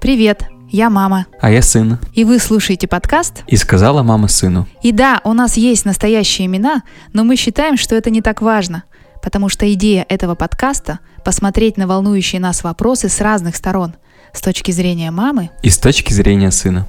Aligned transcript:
Привет, 0.00 0.44
я 0.70 0.90
мама. 0.90 1.26
А 1.40 1.50
я 1.50 1.62
сын. 1.62 1.98
И 2.14 2.24
вы 2.24 2.38
слушаете 2.38 2.88
подкаст? 2.88 3.42
И 3.46 3.56
сказала 3.56 4.02
мама 4.02 4.28
сыну. 4.28 4.66
И 4.82 4.92
да, 4.92 5.20
у 5.24 5.32
нас 5.32 5.56
есть 5.56 5.84
настоящие 5.84 6.46
имена, 6.46 6.82
но 7.12 7.24
мы 7.24 7.36
считаем, 7.36 7.76
что 7.76 7.94
это 7.94 8.10
не 8.10 8.22
так 8.22 8.40
важно, 8.40 8.84
потому 9.22 9.48
что 9.48 9.72
идея 9.72 10.06
этого 10.08 10.34
подкаста– 10.34 11.00
посмотреть 11.24 11.76
на 11.76 11.86
волнующие 11.86 12.40
нас 12.40 12.64
вопросы 12.64 13.08
с 13.08 13.20
разных 13.20 13.56
сторон, 13.56 13.94
с 14.32 14.40
точки 14.40 14.70
зрения 14.70 15.10
мамы. 15.10 15.50
И 15.62 15.70
с 15.70 15.78
точки 15.78 16.12
зрения 16.12 16.50
сына. 16.50 16.88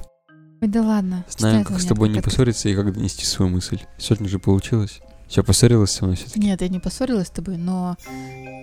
Ой, 0.62 0.68
да 0.68 0.80
ладно. 0.80 1.24
Знаю, 1.28 1.64
как 1.64 1.80
с 1.80 1.84
тобой 1.84 2.08
не 2.08 2.20
поссориться 2.20 2.68
и 2.68 2.74
как 2.74 2.92
донести 2.92 3.26
свою 3.26 3.50
мысль. 3.50 3.80
Сегодня 3.98 4.28
же 4.28 4.38
получилось. 4.38 5.00
Все, 5.32 5.42
поссорилась 5.42 5.92
со 5.92 6.04
мной 6.04 6.16
все-таки? 6.16 6.40
Нет, 6.40 6.60
я 6.60 6.68
не 6.68 6.78
поссорилась 6.78 7.28
с 7.28 7.30
тобой, 7.30 7.56
но 7.56 7.96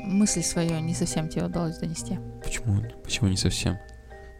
мысль 0.03 0.43
свою 0.43 0.79
не 0.81 0.93
совсем 0.93 1.27
тебе 1.27 1.45
удалось 1.45 1.79
донести. 1.79 2.19
Почему? 2.43 2.83
Почему 3.03 3.27
не 3.27 3.37
совсем? 3.37 3.79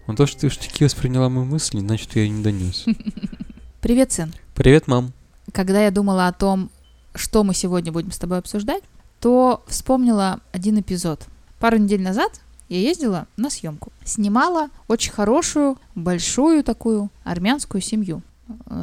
Ну 0.06 0.14
то, 0.14 0.28
что 0.28 0.42
ты 0.42 0.50
штыки 0.52 0.84
восприняла 0.84 1.30
мою 1.30 1.48
мысль, 1.48 1.80
значит, 1.80 2.16
я 2.16 2.22
ее 2.22 2.30
не 2.30 2.44
донес. 2.44 2.86
Привет, 3.82 4.12
сын. 4.12 4.32
Привет, 4.54 4.86
мам. 4.86 5.12
Когда 5.52 5.84
я 5.84 5.90
думала 5.90 6.28
о 6.28 6.32
том, 6.32 6.70
что 7.16 7.44
мы 7.44 7.56
сегодня 7.56 7.92
будем 7.92 8.12
с 8.12 8.20
тобой 8.20 8.38
обсуждать, 8.38 8.84
то 9.20 9.64
вспомнила 9.68 10.40
один 10.52 10.80
эпизод. 10.80 11.26
Пару 11.60 11.78
недель 11.78 12.04
назад 12.04 12.42
я 12.68 12.78
ездила 12.78 13.26
на 13.38 13.50
съемку. 13.50 13.92
Снимала 14.04 14.70
очень 14.88 15.14
хорошую, 15.14 15.80
большую 15.96 16.64
такую 16.64 17.10
армянскую 17.24 17.82
семью. 17.82 18.22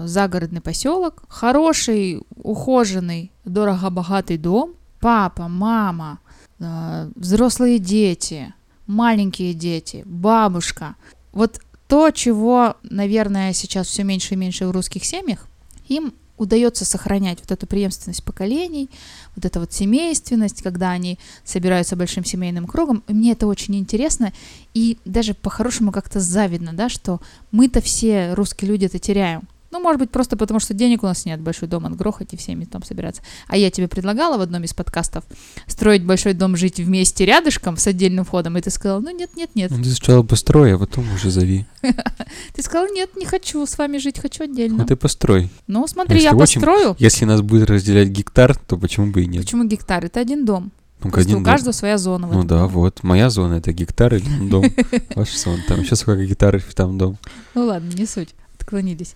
Загородный 0.05 0.61
поселок, 0.61 1.25
хороший, 1.29 2.23
ухоженный, 2.37 3.33
дорого-богатый 3.45 4.39
дом, 4.39 4.75
папа, 5.01 5.49
мама, 5.49 6.21
э, 6.59 7.11
взрослые 7.15 7.79
дети, 7.79 8.55
маленькие 8.87 9.55
дети, 9.55 10.03
бабушка. 10.07 10.97
Вот 11.33 11.61
то, 11.89 12.11
чего, 12.11 12.77
наверное, 12.83 13.53
сейчас 13.53 13.87
все 13.87 14.05
меньше 14.05 14.35
и 14.35 14.37
меньше 14.37 14.67
в 14.67 14.71
русских 14.71 15.05
семьях, 15.05 15.47
им 15.89 16.15
удается 16.37 16.85
сохранять 16.85 17.41
вот 17.41 17.51
эту 17.51 17.67
преемственность 17.67 18.25
поколений, 18.25 18.91
вот 19.35 19.45
эту 19.45 19.61
вот 19.61 19.73
семейственность, 19.73 20.63
когда 20.63 20.91
они 20.91 21.19
собираются 21.45 21.97
большим 21.97 22.25
семейным 22.25 22.67
кругом. 22.67 23.03
И 23.09 23.13
мне 23.13 23.33
это 23.33 23.47
очень 23.47 23.77
интересно, 23.77 24.33
и 24.75 24.99
даже 25.05 25.35
по-хорошему 25.35 25.93
как-то 25.93 26.21
завидно, 26.21 26.73
да, 26.73 26.89
что 26.89 27.21
мы-то 27.53 27.81
все, 27.81 28.35
русские 28.35 28.71
люди, 28.71 28.87
это 28.87 28.99
теряем. 28.99 29.49
Ну, 29.77 29.83
может 29.83 30.01
быть, 30.01 30.11
просто 30.11 30.39
потому, 30.39 30.59
что 30.59 30.73
денег 30.73 31.03
у 31.03 31.07
нас 31.07 31.27
нет, 31.27 31.39
большой 31.39 31.69
дом 31.69 31.85
отгрохать 31.85 32.33
и 32.33 32.37
всеми 32.39 32.65
там 32.65 32.83
собираться. 32.83 33.21
А 33.47 33.59
я 33.59 33.71
тебе 33.71 33.89
предлагала 33.89 34.39
в 34.39 34.41
одном 34.41 34.65
из 34.65 34.73
подкастов 34.73 35.25
строить 35.67 36.03
большой 36.03 36.33
дом, 36.33 36.57
жить 36.57 36.79
вместе 36.79 37.27
рядышком 37.27 37.77
с 37.77 37.87
отдельным 37.87 38.25
входом, 38.25 38.57
и 38.57 38.63
ты 38.63 38.71
сказала, 38.71 39.01
ну 39.01 39.11
нет, 39.15 39.37
нет, 39.37 39.51
нет. 39.55 39.71
Ну, 39.71 39.83
ты 39.83 39.91
сначала 39.91 40.23
построй, 40.23 40.75
а 40.75 40.79
потом 40.79 41.05
уже 41.13 41.31
зови. 41.31 41.67
Ты 42.55 42.63
сказала, 42.63 42.89
нет, 42.91 43.11
не 43.17 43.27
хочу 43.27 43.67
с 43.67 43.77
вами 43.77 43.99
жить, 43.99 44.19
хочу 44.19 44.45
отдельно. 44.45 44.79
Ну, 44.79 44.87
ты 44.87 44.97
построй. 44.97 45.51
Ну, 45.67 45.87
смотри, 45.87 46.17
Если 46.17 46.29
я 46.31 46.35
построю. 46.35 46.97
Если 46.99 47.27
нас 47.27 47.43
будет 47.43 47.69
разделять 47.69 48.09
гектар, 48.09 48.57
то 48.57 48.79
почему 48.79 49.13
бы 49.13 49.25
и 49.25 49.27
нет? 49.27 49.43
Почему 49.43 49.65
гектар? 49.65 50.07
Это 50.07 50.21
один 50.21 50.47
дом. 50.47 50.73
Ну, 51.05 51.11
Просто 51.11 51.21
один 51.21 51.35
у 51.35 51.39
дом. 51.41 51.45
каждого 51.45 51.73
своя 51.73 51.99
зона. 51.99 52.27
Ну 52.33 52.45
да, 52.45 52.67
вот. 52.67 53.03
Моя 53.03 53.29
зона 53.29 53.55
это 53.55 53.73
гектар 53.75 54.15
или 54.15 54.49
дом. 54.49 54.65
Ваша 55.15 55.39
зона. 55.39 55.63
Там 55.69 55.83
еще 55.83 55.97
сколько 55.97 56.25
гектаров, 56.25 56.65
там 56.75 56.97
дом. 56.97 57.19
Ну 57.55 57.67
ладно, 57.67 57.93
не 57.93 58.07
суть. 58.07 58.31
Отклонились. 58.59 59.15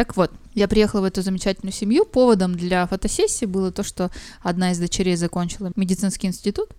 Так 0.00 0.16
вот, 0.16 0.32
я 0.54 0.66
приехала 0.66 1.02
в 1.02 1.04
эту 1.04 1.20
замечательную 1.20 1.74
семью. 1.74 2.06
Поводом 2.06 2.54
для 2.54 2.86
фотосессии 2.86 3.44
было 3.44 3.70
то, 3.70 3.82
что 3.82 4.10
одна 4.40 4.72
из 4.72 4.78
дочерей 4.78 5.14
закончила 5.14 5.72
медицинский 5.76 6.26
институт. 6.26 6.70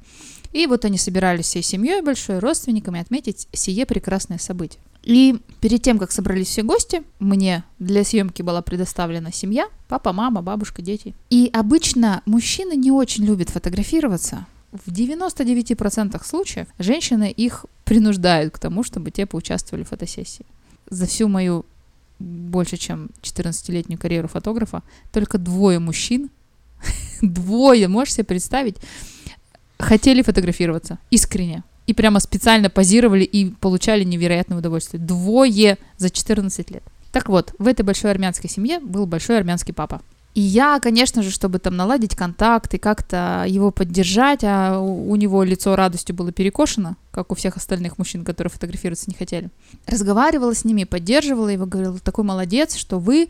И 0.54 0.66
вот 0.66 0.86
они 0.86 0.98
собирались 0.98 1.46
всей 1.46 1.62
семьей 1.62 2.02
большой, 2.02 2.40
родственниками 2.40 3.00
отметить 3.00 3.48
сие 3.54 3.86
прекрасное 3.86 4.40
событие. 4.40 4.82
И 5.04 5.40
перед 5.60 5.84
тем, 5.84 6.00
как 6.00 6.12
собрались 6.12 6.48
все 6.48 6.64
гости, 6.64 7.04
мне 7.20 7.64
для 7.78 8.04
съемки 8.04 8.42
была 8.42 8.64
предоставлена 8.64 9.32
семья, 9.32 9.68
папа, 9.88 10.14
мама, 10.14 10.42
бабушка, 10.42 10.82
дети. 10.82 11.14
И 11.30 11.48
обычно 11.54 12.24
мужчины 12.26 12.74
не 12.74 12.90
очень 12.90 13.24
любят 13.24 13.52
фотографироваться. 13.52 14.48
В 14.72 14.92
99% 14.92 16.20
случаев 16.26 16.70
женщины 16.80 17.30
их 17.30 17.68
принуждают 17.86 18.56
к 18.56 18.58
тому, 18.58 18.84
чтобы 18.84 19.12
те 19.12 19.28
поучаствовали 19.28 19.84
в 19.84 19.90
фотосессии. 19.90 20.48
За 20.90 21.06
всю 21.06 21.28
мою 21.28 21.66
больше 22.22 22.78
чем 22.78 23.10
14-летнюю 23.22 24.00
карьеру 24.00 24.28
фотографа 24.28 24.84
только 25.12 25.38
двое 25.38 25.80
мужчин, 25.80 26.30
двое, 27.22 27.88
можешь 27.88 28.16
себе 28.16 28.24
представить, 28.24 28.78
хотели 29.80 30.22
фотографироваться 30.22 31.00
искренне. 31.10 31.64
И 31.88 31.94
прямо 31.94 32.20
специально 32.20 32.70
позировали 32.70 33.24
и 33.24 33.50
получали 33.50 34.04
невероятное 34.04 34.60
удовольствие. 34.60 35.02
Двое 35.02 35.78
за 35.98 36.10
14 36.10 36.72
лет. 36.72 36.84
Так 37.12 37.28
вот, 37.28 37.54
в 37.58 37.68
этой 37.68 37.82
большой 37.82 38.12
армянской 38.12 38.50
семье 38.50 38.80
был 38.80 39.06
большой 39.06 39.38
армянский 39.38 39.74
папа. 39.74 40.02
И 40.34 40.40
я, 40.40 40.80
конечно 40.80 41.24
же, 41.24 41.30
чтобы 41.30 41.60
там 41.60 41.76
наладить 41.76 42.16
контакт 42.16 42.74
и 42.74 42.78
как-то 42.78 43.46
его 43.48 43.70
поддержать, 43.72 44.44
а 44.44 44.80
у 44.80 45.16
него 45.18 45.44
лицо 45.44 45.76
радостью 45.76 46.16
было 46.16 46.32
перекошено, 46.32 46.96
как 47.12 47.32
у 47.32 47.36
всех 47.36 47.58
остальных 47.58 47.98
мужчин, 47.98 48.24
которые 48.24 48.50
фотографироваться 48.50 49.10
не 49.10 49.16
хотели, 49.16 49.50
разговаривала 49.88 50.56
с 50.56 50.64
ними, 50.64 50.86
поддерживала 50.86 51.50
его, 51.50 51.66
говорила, 51.66 52.00
такой 52.00 52.24
молодец, 52.24 52.76
что 52.76 52.98
вы 52.98 53.28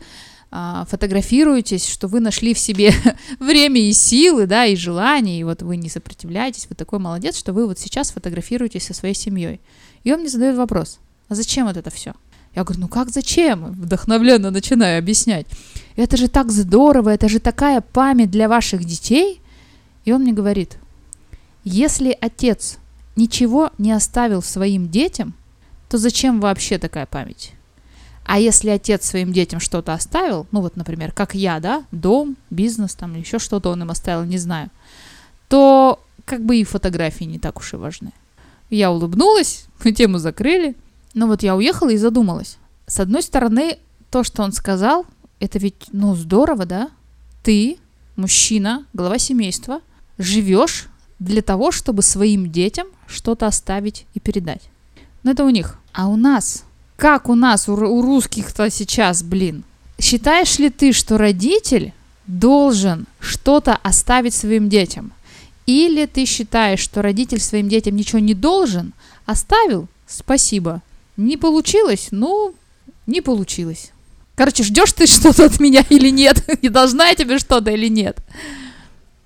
а, 0.52 0.84
фотографируетесь, 0.88 1.88
что 1.88 2.06
вы 2.06 2.20
нашли 2.20 2.54
в 2.54 2.58
себе 2.58 2.92
время 3.40 3.80
и 3.80 3.92
силы, 3.92 4.46
да, 4.46 4.66
и 4.66 4.76
желание, 4.76 5.40
и 5.40 5.44
вот 5.44 5.62
вы 5.62 5.76
не 5.76 5.88
сопротивляетесь, 5.88 6.66
вы 6.68 6.76
такой 6.76 7.00
молодец, 7.00 7.36
что 7.36 7.52
вы 7.52 7.66
вот 7.66 7.80
сейчас 7.80 8.12
фотографируетесь 8.12 8.86
со 8.86 8.94
своей 8.94 9.14
семьей. 9.14 9.60
И 10.04 10.12
он 10.12 10.20
мне 10.20 10.28
задает 10.28 10.56
вопрос, 10.56 11.00
а 11.28 11.34
зачем 11.34 11.66
вот 11.66 11.76
это 11.76 11.90
все? 11.90 12.12
Я 12.54 12.64
говорю, 12.64 12.82
ну 12.82 12.88
как 12.88 13.08
зачем? 13.08 13.72
Вдохновленно 13.72 14.50
начинаю 14.50 14.98
объяснять. 14.98 15.46
Это 15.96 16.16
же 16.16 16.28
так 16.28 16.50
здорово, 16.50 17.10
это 17.10 17.28
же 17.28 17.38
такая 17.38 17.80
память 17.80 18.30
для 18.30 18.48
ваших 18.48 18.84
детей. 18.84 19.40
И 20.04 20.12
он 20.12 20.22
мне 20.22 20.32
говорит, 20.32 20.78
если 21.64 22.16
отец 22.20 22.78
ничего 23.16 23.70
не 23.78 23.92
оставил 23.92 24.42
своим 24.42 24.88
детям, 24.88 25.34
то 25.88 25.98
зачем 25.98 26.40
вообще 26.40 26.78
такая 26.78 27.06
память? 27.06 27.52
А 28.24 28.38
если 28.38 28.70
отец 28.70 29.04
своим 29.04 29.32
детям 29.32 29.60
что-то 29.60 29.92
оставил, 29.92 30.46
ну 30.52 30.60
вот, 30.60 30.76
например, 30.76 31.12
как 31.12 31.34
я, 31.34 31.60
да, 31.60 31.84
дом, 31.90 32.36
бизнес, 32.50 32.94
там, 32.94 33.14
еще 33.16 33.38
что-то 33.38 33.70
он 33.70 33.82
им 33.82 33.90
оставил, 33.90 34.24
не 34.24 34.38
знаю, 34.38 34.70
то 35.48 36.00
как 36.24 36.44
бы 36.44 36.56
и 36.56 36.64
фотографии 36.64 37.24
не 37.24 37.38
так 37.38 37.58
уж 37.58 37.74
и 37.74 37.76
важны. 37.76 38.12
Я 38.70 38.90
улыбнулась, 38.90 39.66
тему 39.90 40.18
закрыли. 40.18 40.76
Но 41.14 41.26
вот 41.26 41.42
я 41.42 41.56
уехала 41.56 41.90
и 41.90 41.96
задумалась. 41.96 42.56
С 42.86 43.00
одной 43.00 43.22
стороны, 43.22 43.78
то, 44.10 44.24
что 44.24 44.42
он 44.42 44.52
сказал, 44.52 45.04
это 45.42 45.58
ведь, 45.58 45.88
ну, 45.90 46.14
здорово, 46.14 46.66
да? 46.66 46.88
Ты, 47.42 47.78
мужчина, 48.14 48.86
глава 48.92 49.18
семейства, 49.18 49.80
живешь 50.16 50.86
для 51.18 51.42
того, 51.42 51.72
чтобы 51.72 52.02
своим 52.02 52.52
детям 52.52 52.86
что-то 53.08 53.48
оставить 53.48 54.06
и 54.14 54.20
передать. 54.20 54.62
Но 55.24 55.32
это 55.32 55.44
у 55.44 55.50
них. 55.50 55.78
А 55.92 56.06
у 56.06 56.14
нас? 56.14 56.62
Как 56.94 57.28
у 57.28 57.34
нас, 57.34 57.68
у, 57.68 57.72
у 57.72 58.02
русских-то 58.02 58.70
сейчас, 58.70 59.24
блин? 59.24 59.64
Считаешь 60.00 60.60
ли 60.60 60.70
ты, 60.70 60.92
что 60.92 61.18
родитель 61.18 61.92
должен 62.28 63.06
что-то 63.18 63.74
оставить 63.74 64.34
своим 64.34 64.68
детям? 64.68 65.12
Или 65.66 66.06
ты 66.06 66.24
считаешь, 66.24 66.78
что 66.78 67.02
родитель 67.02 67.40
своим 67.40 67.68
детям 67.68 67.96
ничего 67.96 68.20
не 68.20 68.34
должен? 68.34 68.92
Оставил? 69.26 69.88
Спасибо. 70.06 70.82
Не 71.16 71.36
получилось? 71.36 72.08
Ну, 72.12 72.54
не 73.06 73.20
получилось. 73.20 73.91
Короче, 74.42 74.64
ждешь 74.64 74.92
ты 74.92 75.06
что-то 75.06 75.44
от 75.44 75.60
меня 75.60 75.84
или 75.88 76.10
нет? 76.10 76.42
И 76.62 76.68
должна 76.68 77.06
я 77.06 77.14
тебе 77.14 77.38
что-то 77.38 77.70
или 77.70 77.86
нет? 77.86 78.18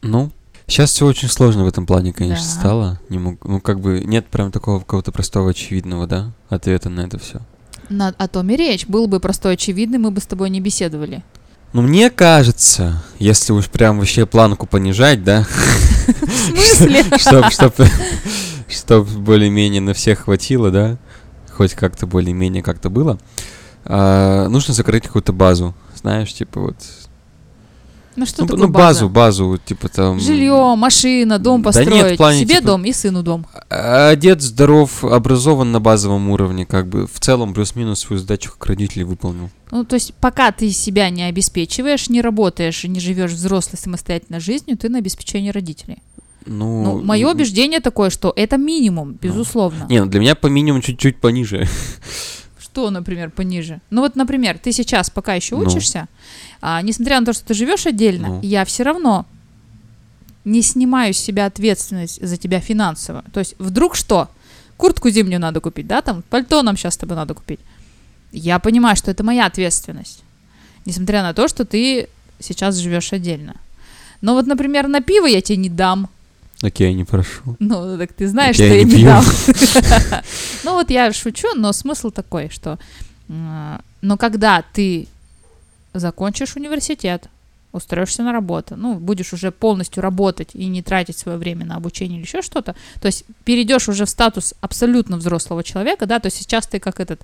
Ну, 0.03 0.31
сейчас 0.66 0.91
все 0.91 1.06
очень 1.06 1.31
сложно 1.31 1.65
в 1.65 1.69
этом 1.69 1.87
плане, 1.87 2.12
конечно, 2.12 2.44
Да. 2.44 2.61
стало. 2.61 3.00
Не 3.08 3.19
мог, 3.19 3.43
ну, 3.43 3.58
как 3.62 3.81
бы 3.81 4.02
нет 4.05 4.26
прям 4.26 4.52
такого 4.52 4.79
какого-то 4.81 5.12
простого 5.12 5.52
очевидного, 5.52 6.06
да, 6.06 6.32
ответа 6.50 6.91
на 6.91 7.00
это 7.00 7.19
все. 7.19 7.41
На, 7.88 8.08
о 8.08 8.29
том 8.29 8.50
и 8.50 8.56
речь. 8.56 8.87
Был 8.87 9.06
бы 9.06 9.19
простой 9.19 9.55
очевидный, 9.55 9.96
мы 9.96 10.11
бы 10.11 10.20
с 10.20 10.26
тобой 10.26 10.50
не 10.50 10.61
беседовали. 10.61 11.25
Ну, 11.73 11.81
мне 11.81 12.11
кажется, 12.11 13.02
если 13.19 13.55
уж 13.55 13.70
прям 13.70 14.00
вообще 14.00 14.26
планку 14.26 14.67
понижать, 14.67 15.25
да, 15.25 15.46
В 16.06 16.31
смысле? 16.31 17.05
чтоб 18.69 19.08
более-менее 19.08 19.81
на 19.81 19.94
всех 19.94 20.25
хватило, 20.25 20.70
да, 20.70 20.99
хоть 21.50 21.73
как-то 21.73 22.06
более-менее 22.06 22.62
как-то 22.62 22.91
было, 22.91 23.19
а, 23.88 24.49
нужно 24.49 24.75
закрыть 24.75 25.05
какую-то 25.05 25.33
базу, 25.33 25.75
знаешь, 26.00 26.33
типа 26.33 26.61
вот, 26.61 26.77
Ну 28.17 28.27
что 28.27 28.43
ну, 28.43 28.49
такое 28.49 28.67
ну, 28.67 28.73
базу, 28.73 29.09
базу, 29.09 29.59
типа 29.65 29.88
там... 29.88 30.19
Жилье, 30.21 30.75
машина, 30.77 31.38
дом 31.38 31.62
Да 31.62 31.67
построить. 31.69 31.91
нет, 31.91 32.12
в 32.12 32.17
плане, 32.17 32.41
Себе 32.41 32.56
типа- 32.56 32.67
дом 32.67 32.85
и 32.85 32.93
сыну 32.93 33.23
дом. 33.23 33.47
А, 33.71 34.09
Одет, 34.11 34.43
здоров, 34.43 35.05
образован 35.05 35.71
на 35.73 35.81
базовом 35.81 36.31
уровне, 36.31 36.67
как 36.67 36.87
бы 36.88 37.06
в 37.06 37.21
целом 37.21 37.55
плюс-минус 37.55 38.00
свою 38.00 38.21
задачу 38.21 38.50
как 38.53 38.67
родителей 38.67 39.05
выполнил. 39.05 39.50
Ну, 39.71 39.85
то 39.85 39.94
есть, 39.94 40.15
пока 40.15 40.50
ты 40.53 40.71
себя 40.71 41.11
не 41.11 41.25
обеспечиваешь, 41.25 42.09
не 42.09 42.23
работаешь, 42.23 42.85
не 42.85 43.00
живешь 43.00 43.32
взрослой 43.32 43.77
самостоятельной 43.79 44.41
жизнью, 44.41 44.77
ты 44.79 44.89
на 44.89 44.99
обеспечении 44.99 45.50
родителей. 45.50 45.99
Ну, 46.47 46.85
Ну, 46.85 47.03
мое 47.03 47.29
убеждение 47.31 47.81
такое, 47.81 48.09
что 48.09 48.32
это 48.37 48.56
минимум, 48.56 49.19
безусловно. 49.21 49.87
Не, 49.91 50.00
ну 50.05 50.06
для 50.06 50.21
меня 50.21 50.35
по 50.37 50.47
минимуму 50.47 50.81
чуть-чуть 50.82 51.21
пониже. 51.21 51.67
Что, 52.76 52.90
например, 52.90 53.31
пониже? 53.31 53.81
Ну 53.88 54.02
вот, 54.02 54.17
например, 54.17 54.58
ты 54.58 54.70
сейчас 54.70 55.08
пока 55.08 55.32
еще 55.32 55.56
Ну. 55.56 55.62
учишься, 55.62 56.08
а, 56.61 56.82
несмотря 56.82 57.19
на 57.20 57.25
то, 57.25 57.32
что 57.32 57.43
ты 57.46 57.55
живешь 57.55 57.87
отдельно, 57.87 58.28
Ну. 58.28 58.40
я 58.43 58.67
все 58.67 58.82
равно 58.82 59.25
не 60.44 60.61
снимаю 60.61 61.14
с 61.14 61.17
себя 61.17 61.46
ответственность 61.46 62.20
за 62.20 62.37
тебя 62.37 62.61
финансово. 62.61 63.25
То 63.32 63.40
есть 63.40 63.55
вдруг 63.58 63.96
что? 63.96 64.28
Куртку 64.76 65.08
зимнюю 65.08 65.40
надо 65.40 65.61
купить, 65.61 65.87
да, 65.87 66.02
там 66.02 66.23
пальто 66.28 66.61
нам 66.62 66.76
сейчас 66.76 66.93
с 66.93 66.96
тобой 66.99 67.17
надо 67.17 67.32
купить. 67.32 67.61
Я 68.31 68.58
понимаю, 68.58 68.94
что 68.94 69.11
это 69.11 69.25
моя 69.25 69.46
ответственность, 69.46 70.22
несмотря 70.84 71.22
на 71.22 71.32
то, 71.32 71.49
что 71.49 71.64
ты 71.64 72.11
сейчас 72.40 72.76
живешь 72.76 73.11
отдельно. 73.14 73.55
Но 74.20 74.34
вот, 74.34 74.46
например, 74.46 74.87
на 74.87 75.00
пиво 75.00 75.25
я 75.25 75.40
тебе 75.40 75.56
не 75.56 75.70
дам. 75.70 76.11
Окей, 76.62 76.94
не 76.94 77.05
прошу. 77.05 77.56
Ну, 77.58 77.99
так 77.99 78.12
ты 78.12 78.29
знаешь, 78.29 78.56
Так 78.56 78.67
что 78.67 78.75
я 78.75 78.85
не 78.85 78.91
пью. 78.91 79.06
дам. 79.06 79.25
Ну, 80.64 80.73
вот 80.73 80.91
я 80.91 81.12
шучу, 81.12 81.49
но 81.55 81.73
смысл 81.73 82.11
такой, 82.11 82.49
что... 82.49 82.79
Но 83.29 84.17
когда 84.17 84.62
ты 84.73 85.06
закончишь 85.94 86.56
университет, 86.56 87.29
устроишься 87.73 88.23
на 88.23 88.32
работу, 88.32 88.76
ну, 88.76 88.94
будешь 88.94 89.32
уже 89.32 89.50
полностью 89.50 90.03
работать 90.03 90.50
и 90.55 90.67
не 90.67 90.82
тратить 90.82 91.19
свое 91.19 91.38
время 91.38 91.67
на 91.67 91.76
обучение 91.76 92.19
или 92.19 92.26
еще 92.26 92.43
что-то, 92.43 92.75
то 93.00 93.06
есть 93.06 93.25
перейдешь 93.44 93.88
уже 93.88 94.05
в 94.05 94.11
статус 94.11 94.55
абсолютно 94.61 95.17
взрослого 95.17 95.62
человека, 95.62 96.06
да, 96.06 96.19
то 96.19 96.26
есть 96.26 96.38
сейчас 96.38 96.67
ты 96.67 96.79
как 96.79 97.00
этот 97.00 97.20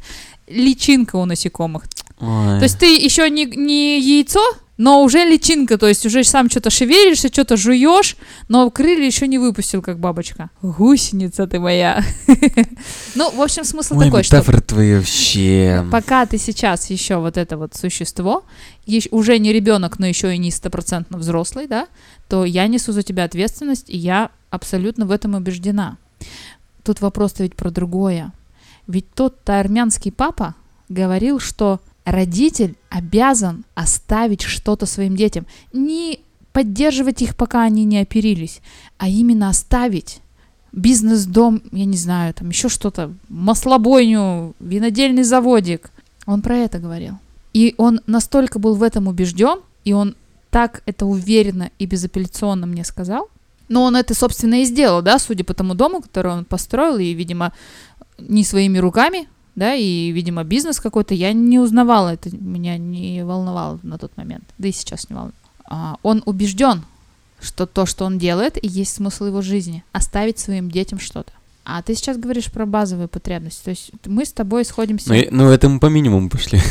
личинка 0.46 1.16
у 1.16 1.24
насекомых, 1.24 1.84
Ой. 2.20 2.58
то 2.58 2.62
есть 2.62 2.78
ты 2.78 2.96
еще 2.96 3.28
не, 3.30 3.46
не 3.46 4.00
яйцо, 4.00 4.40
но 4.78 5.02
уже 5.04 5.24
личинка, 5.24 5.78
то 5.78 5.86
есть 5.86 6.04
уже 6.06 6.24
сам 6.24 6.50
что-то 6.50 6.70
шевелишься, 6.70 7.28
что-то 7.28 7.56
жуешь, 7.56 8.16
но 8.48 8.68
крылья 8.70 9.06
еще 9.06 9.28
не 9.28 9.38
выпустил, 9.38 9.82
как 9.82 10.00
бабочка. 10.00 10.50
Гусеница 10.60 11.46
ты 11.46 11.60
моя. 11.60 12.02
Ну, 13.14 13.30
в 13.30 13.40
общем, 13.40 13.64
смысл 13.64 13.98
Ой, 13.98 14.06
такой, 14.06 14.22
что 14.22 14.42
твои 14.62 14.96
вообще. 14.96 15.86
пока 15.92 16.24
ты 16.24 16.38
сейчас 16.38 16.88
еще 16.88 17.16
вот 17.16 17.36
это 17.36 17.56
вот 17.58 17.74
существо, 17.74 18.44
уже 19.10 19.38
не 19.38 19.52
ребенок, 19.52 19.98
но 19.98 20.06
еще 20.06 20.34
и 20.34 20.38
не 20.38 20.50
стопроцентно 20.50 21.18
взрослый, 21.18 21.66
да, 21.66 21.86
то 22.28 22.44
я 22.44 22.66
несу 22.66 22.92
за 22.92 23.02
тебя 23.02 23.24
ответственность, 23.24 23.90
и 23.90 23.96
я 23.96 24.30
абсолютно 24.50 25.04
в 25.04 25.10
этом 25.10 25.34
убеждена. 25.34 25.98
Тут 26.82 27.00
вопрос-то 27.02 27.42
ведь 27.42 27.54
про 27.54 27.70
другое. 27.70 28.32
Ведь 28.86 29.12
тот-то 29.14 29.60
армянский 29.60 30.10
папа 30.10 30.54
говорил, 30.88 31.38
что 31.38 31.80
родитель 32.04 32.76
обязан 32.88 33.64
оставить 33.74 34.42
что-то 34.42 34.86
своим 34.86 35.16
детям. 35.16 35.46
Не 35.72 36.20
поддерживать 36.52 37.22
их, 37.22 37.36
пока 37.36 37.62
они 37.62 37.84
не 37.84 37.98
оперились, 37.98 38.60
а 38.98 39.08
именно 39.08 39.48
оставить 39.48 40.20
бизнес-дом, 40.72 41.62
я 41.72 41.84
не 41.84 41.96
знаю, 41.96 42.34
там 42.34 42.48
еще 42.48 42.68
что-то, 42.68 43.12
маслобойню, 43.28 44.54
винодельный 44.58 45.22
заводик. 45.22 45.90
Он 46.26 46.42
про 46.42 46.56
это 46.56 46.78
говорил. 46.78 47.14
И 47.52 47.74
он 47.76 48.00
настолько 48.06 48.58
был 48.58 48.74
в 48.74 48.82
этом 48.82 49.06
убежден, 49.06 49.60
и 49.84 49.92
он 49.92 50.14
так 50.50 50.82
это 50.86 51.06
уверенно 51.06 51.70
и 51.78 51.86
безапелляционно 51.86 52.66
мне 52.66 52.84
сказал. 52.84 53.28
Но 53.68 53.84
он 53.84 53.96
это, 53.96 54.14
собственно, 54.14 54.62
и 54.62 54.64
сделал, 54.64 55.02
да, 55.02 55.18
судя 55.18 55.44
по 55.44 55.54
тому 55.54 55.74
дому, 55.74 56.02
который 56.02 56.32
он 56.32 56.44
построил, 56.44 56.98
и, 56.98 57.12
видимо, 57.12 57.52
не 58.18 58.44
своими 58.44 58.78
руками, 58.78 59.28
да, 59.54 59.74
и, 59.74 60.10
видимо, 60.10 60.44
бизнес 60.44 60.80
какой-то, 60.80 61.14
я 61.14 61.32
не 61.32 61.58
узнавала, 61.58 62.14
это 62.14 62.34
меня 62.34 62.78
не 62.78 63.24
волновало 63.24 63.78
на 63.82 63.98
тот 63.98 64.16
момент, 64.16 64.44
да 64.58 64.68
и 64.68 64.72
сейчас 64.72 65.10
не 65.10 65.16
волнует. 65.16 65.34
А, 65.64 65.96
он 66.02 66.22
убежден, 66.26 66.84
что 67.40 67.66
то, 67.66 67.86
что 67.86 68.04
он 68.04 68.18
делает, 68.18 68.62
и 68.62 68.66
есть 68.66 68.94
смысл 68.94 69.26
его 69.26 69.42
жизни, 69.42 69.84
оставить 69.92 70.38
своим 70.38 70.70
детям 70.70 70.98
что-то. 70.98 71.32
А 71.64 71.82
ты 71.82 71.94
сейчас 71.94 72.16
говоришь 72.16 72.50
про 72.50 72.66
базовые 72.66 73.08
потребности, 73.08 73.64
то 73.64 73.70
есть 73.70 73.90
мы 74.06 74.24
с 74.24 74.32
тобой 74.32 74.64
сходимся... 74.64 75.12
Ну, 75.12 75.24
ну, 75.30 75.50
это 75.50 75.68
мы 75.68 75.78
по 75.78 75.86
минимуму 75.86 76.28
пошли. 76.28 76.60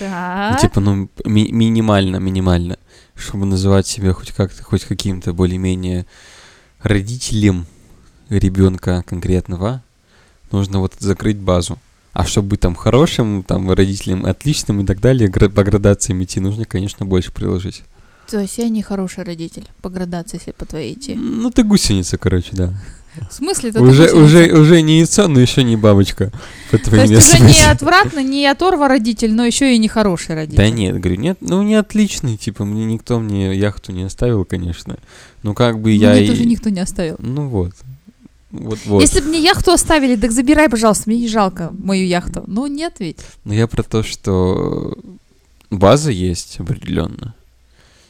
Ну, 0.00 0.56
типа, 0.58 0.80
ну, 0.80 1.10
ми- 1.26 1.52
минимально, 1.52 2.16
минимально. 2.16 2.78
Чтобы 3.14 3.44
называть 3.44 3.86
себя 3.86 4.14
хоть 4.14 4.32
как-то, 4.32 4.62
хоть 4.62 4.84
каким-то 4.84 5.34
более-менее 5.34 6.06
родителем 6.82 7.66
ребенка 8.30 9.04
конкретного, 9.06 9.82
нужно 10.52 10.80
вот 10.80 10.94
закрыть 10.98 11.38
базу. 11.38 11.78
А 12.12 12.26
чтобы 12.26 12.48
быть 12.48 12.60
там 12.60 12.74
хорошим, 12.74 13.44
там, 13.44 13.70
родителем 13.70 14.26
отличным 14.26 14.80
и 14.80 14.86
так 14.86 15.00
далее, 15.00 15.30
по 15.30 15.62
градациям 15.62 16.22
идти, 16.24 16.40
нужно, 16.40 16.64
конечно, 16.64 17.06
больше 17.06 17.32
приложить. 17.32 17.82
То 18.28 18.40
есть 18.40 18.58
я 18.58 18.68
не 18.68 18.82
хороший 18.82 19.24
родитель, 19.24 19.66
по 19.80 19.88
градации, 19.88 20.36
если 20.36 20.50
по 20.52 20.66
твоей 20.66 20.94
идти. 20.94 21.14
Ну, 21.14 21.50
ты 21.50 21.62
гусеница, 21.62 22.18
короче, 22.18 22.50
да. 22.52 22.74
В 23.30 23.32
смысле? 23.32 23.70
это 23.70 23.80
Уже, 23.80 24.02
гусеница? 24.02 24.16
уже, 24.16 24.52
уже 24.52 24.82
не 24.82 24.98
яйцо, 24.98 25.28
но 25.28 25.40
еще 25.40 25.64
не 25.64 25.76
бабочка. 25.76 26.30
По 26.70 26.78
То 26.78 26.94
есть 26.96 27.12
уже 27.12 27.42
не 27.42 27.70
отвратно, 27.70 28.22
не 28.22 28.46
оторва 28.46 28.86
родитель, 28.88 29.32
но 29.32 29.46
еще 29.46 29.74
и 29.74 29.78
не 29.78 29.88
хороший 29.88 30.34
родитель. 30.34 30.58
Да 30.58 30.68
нет, 30.68 31.00
говорю, 31.00 31.20
нет, 31.20 31.38
ну 31.40 31.62
не 31.62 31.74
отличный, 31.74 32.36
типа, 32.36 32.64
мне 32.64 32.84
никто 32.84 33.18
мне 33.18 33.56
яхту 33.56 33.92
не 33.92 34.02
оставил, 34.02 34.44
конечно. 34.44 34.98
Ну 35.42 35.54
как 35.54 35.80
бы 35.80 35.92
я 35.92 36.10
Мне 36.10 36.24
и... 36.24 36.28
тоже 36.28 36.44
никто 36.44 36.68
не 36.68 36.80
оставил. 36.80 37.16
Ну 37.18 37.48
вот. 37.48 37.72
Вот, 38.50 38.78
вот. 38.86 39.02
Если 39.02 39.20
бы 39.20 39.28
мне 39.28 39.40
яхту 39.42 39.72
оставили, 39.72 40.16
так 40.16 40.32
забирай, 40.32 40.68
пожалуйста, 40.68 41.04
мне 41.06 41.20
не 41.20 41.28
жалко 41.28 41.72
мою 41.78 42.06
яхту. 42.06 42.44
Ну 42.46 42.66
нет 42.66 42.96
ведь. 42.98 43.18
Но 43.44 43.52
я 43.52 43.66
про 43.66 43.82
то, 43.82 44.02
что 44.02 44.96
база 45.70 46.10
есть 46.10 46.58
определенно. 46.60 47.34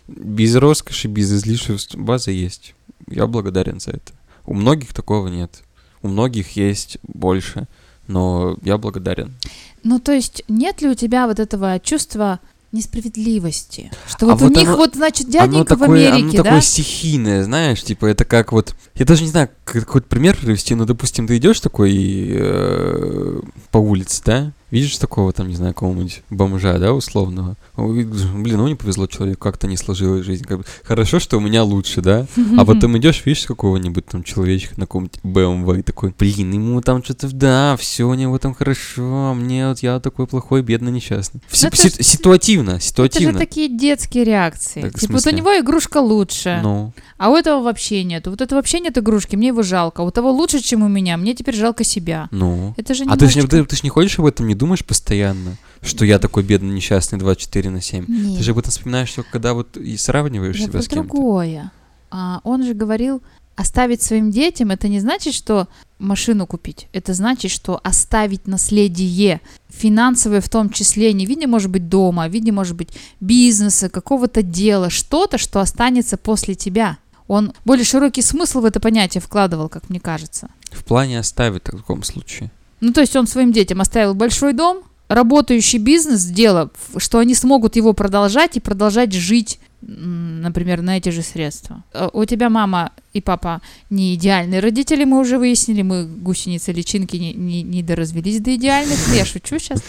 Без 0.06 0.54
роскоши, 0.54 1.08
без 1.08 1.32
излишеств 1.32 1.96
база 1.96 2.30
есть. 2.30 2.74
Я 3.08 3.26
благодарен 3.26 3.80
за 3.80 3.90
это. 3.92 4.12
У 4.46 4.54
многих 4.54 4.92
такого 4.92 5.28
нет. 5.28 5.62
У 6.02 6.08
многих 6.08 6.56
есть 6.56 6.98
больше, 7.02 7.66
но 8.06 8.56
я 8.62 8.78
благодарен. 8.78 9.34
Ну 9.82 9.98
то 9.98 10.12
есть 10.12 10.44
нет 10.48 10.80
ли 10.82 10.88
у 10.88 10.94
тебя 10.94 11.26
вот 11.26 11.40
этого 11.40 11.80
чувства 11.80 12.40
несправедливости? 12.72 13.90
Что 14.06 14.26
А 14.26 14.34
вот, 14.34 14.42
у 14.42 14.44
вот 14.46 14.56
них 14.56 14.68
оно- 14.68 14.76
вот, 14.76 14.94
значит, 14.94 15.22
оно 15.26 15.32
дяденька 15.32 15.76
в 15.76 15.78
такое, 15.80 16.08
оно 16.08 16.16
Америке, 16.16 16.36
такое 16.38 16.52
да? 16.52 16.60
стихийное, 16.60 17.44
знаешь, 17.44 17.82
типа 17.82 18.06
это 18.06 18.24
как 18.24 18.52
вот, 18.52 18.74
я 18.94 19.04
даже 19.06 19.22
не 19.22 19.28
знаю, 19.30 19.48
как- 19.64 19.84
какой-то 19.86 20.06
пример 20.08 20.36
привести, 20.36 20.74
но, 20.74 20.84
допустим, 20.84 21.26
ты 21.26 21.36
идешь 21.38 21.60
такой 21.60 22.28
э, 22.30 23.40
по 23.70 23.78
улице, 23.78 24.22
да, 24.24 24.52
видишь 24.70 24.96
такого 24.98 25.32
там, 25.32 25.48
не 25.48 25.54
знаю, 25.56 25.74
какого-нибудь 25.74 26.22
бомжа, 26.30 26.78
да, 26.78 26.92
условного, 26.92 27.56
блин, 27.76 28.56
ну 28.58 28.68
не 28.68 28.74
повезло 28.74 29.06
человеку, 29.06 29.40
как-то 29.40 29.66
не 29.66 29.76
сложилась 29.76 30.24
жизнь, 30.24 30.44
как 30.44 30.58
бы, 30.58 30.64
хорошо, 30.84 31.18
что 31.18 31.36
у 31.38 31.40
меня 31.40 31.62
лучше, 31.64 32.00
да, 32.02 32.26
а 32.56 32.64
потом 32.66 32.96
идешь, 32.98 33.22
видишь 33.24 33.46
какого-нибудь 33.46 34.06
там 34.06 34.22
человечка 34.22 34.74
на 34.76 34.86
каком-нибудь 34.86 35.20
BMW 35.22 35.80
и 35.80 35.82
такой, 35.82 36.14
блин, 36.18 36.52
ему 36.52 36.80
там 36.80 37.02
что-то, 37.02 37.28
да, 37.34 37.76
все 37.78 38.04
у 38.08 38.14
него 38.14 38.38
там 38.38 38.54
хорошо, 38.54 39.30
а 39.30 39.34
мне 39.34 39.68
вот 39.68 39.78
я 39.80 40.00
такой 40.00 40.26
плохой, 40.26 40.62
бедный, 40.62 40.92
несчастный. 40.92 41.40
Си- 41.50 41.66
это 41.66 41.76
си- 41.76 41.88
ж- 41.90 42.04
ситуативно, 42.04 42.70
Это 42.72 42.80
же 42.80 42.86
ситуативно. 42.86 43.38
такие 43.38 43.68
детские 43.68 44.24
реакции. 44.24 44.82
Так, 44.82 44.98
типа 44.98 45.14
вот 45.14 45.26
у 45.26 45.30
него 45.30 45.50
игрушка 45.58 45.98
лучше, 45.98 46.60
Ну, 46.62 46.92
а 47.16 47.30
у 47.30 47.36
этого 47.36 47.62
вообще 47.62 48.04
нету. 48.04 48.30
Вот 48.30 48.40
этого 48.40 48.58
вообще 48.58 48.80
нет 48.80 48.96
игрушки, 48.98 49.36
мне 49.36 49.48
его 49.48 49.62
жалко. 49.62 50.02
А 50.02 50.04
у 50.04 50.10
того 50.10 50.30
лучше, 50.30 50.60
чем 50.60 50.82
у 50.82 50.88
меня, 50.88 51.16
мне 51.16 51.34
теперь 51.34 51.54
жалко 51.56 51.84
себя. 51.84 52.28
ну. 52.30 52.74
Это 52.76 52.94
же 52.94 53.04
А 53.08 53.16
ты 53.16 53.26
же, 53.28 53.36
не, 53.38 53.42
немножечко- 53.42 53.68
ты, 53.68 53.76
ты 53.76 53.80
не 53.82 53.90
ходишь 53.90 54.18
об 54.18 54.26
этом, 54.26 54.46
не 54.46 54.54
думаешь 54.58 54.84
постоянно, 54.84 55.56
что 55.82 56.04
я 56.04 56.18
такой 56.18 56.42
бедный, 56.42 56.74
несчастный 56.74 57.18
24 57.18 57.70
на 57.70 57.80
7. 57.80 58.04
Нет. 58.08 58.38
Ты 58.38 58.44
же 58.44 58.50
об 58.50 58.58
этом 58.58 58.70
вспоминаешь 58.70 59.12
только 59.12 59.30
когда 59.30 59.54
вот 59.54 59.76
и 59.76 59.96
сравниваешь 59.96 60.56
Я 60.56 60.66
себя 60.66 60.82
с 60.82 60.88
кем-то. 60.88 61.08
другое. 61.08 61.72
А, 62.10 62.40
он 62.44 62.64
же 62.64 62.74
говорил, 62.74 63.22
оставить 63.58 64.02
своим 64.02 64.30
детям, 64.30 64.70
это 64.70 64.88
не 64.88 65.00
значит, 65.00 65.34
что 65.34 65.66
машину 65.98 66.46
купить. 66.46 66.88
Это 66.92 67.12
значит, 67.12 67.50
что 67.50 67.80
оставить 67.82 68.46
наследие, 68.46 69.40
финансовое 69.68 70.40
в 70.40 70.48
том 70.48 70.70
числе, 70.70 71.12
не 71.12 71.26
в 71.26 71.28
виде, 71.28 71.46
может 71.46 71.70
быть, 71.70 71.88
дома, 71.88 72.28
в 72.28 72.32
виде, 72.32 72.52
может 72.52 72.76
быть, 72.76 72.90
бизнеса, 73.20 73.88
какого-то 73.88 74.42
дела, 74.42 74.90
что-то, 74.90 75.38
что 75.38 75.60
останется 75.60 76.16
после 76.16 76.54
тебя. 76.54 76.98
Он 77.26 77.52
более 77.64 77.84
широкий 77.84 78.22
смысл 78.22 78.60
в 78.60 78.64
это 78.64 78.80
понятие 78.80 79.20
вкладывал, 79.20 79.68
как 79.68 79.90
мне 79.90 80.00
кажется. 80.00 80.48
В 80.70 80.84
плане 80.84 81.18
оставить 81.18 81.62
в 81.66 81.76
таком 81.78 82.02
случае. 82.04 82.50
Ну, 82.80 82.92
то 82.92 83.00
есть 83.00 83.16
он 83.16 83.26
своим 83.26 83.52
детям 83.52 83.80
оставил 83.80 84.14
большой 84.14 84.52
дом, 84.52 84.82
работающий 85.08 85.78
бизнес, 85.78 86.24
дело, 86.24 86.70
что 86.98 87.18
они 87.18 87.34
смогут 87.34 87.76
его 87.76 87.92
продолжать 87.92 88.56
и 88.56 88.60
продолжать 88.60 89.12
жить, 89.12 89.58
например, 89.80 90.82
на 90.82 90.96
эти 90.98 91.08
же 91.10 91.22
средства. 91.22 91.82
Э, 91.94 92.08
У 92.12 92.24
тебя 92.24 92.50
мама 92.50 92.92
и 93.14 93.20
папа 93.20 93.60
не 93.90 94.14
идеальные 94.14 94.60
родители, 94.60 95.04
мы 95.04 95.18
уже 95.20 95.38
выяснили, 95.38 95.82
мы 95.82 96.04
гусеницы 96.06 96.72
личинки 96.72 97.16
не, 97.16 97.32
не, 97.32 97.62
не 97.62 97.82
доразвелись 97.82 98.40
до 98.40 98.54
идеальных, 98.54 98.98
я 99.14 99.24
шучу 99.24 99.58
сейчас. 99.58 99.82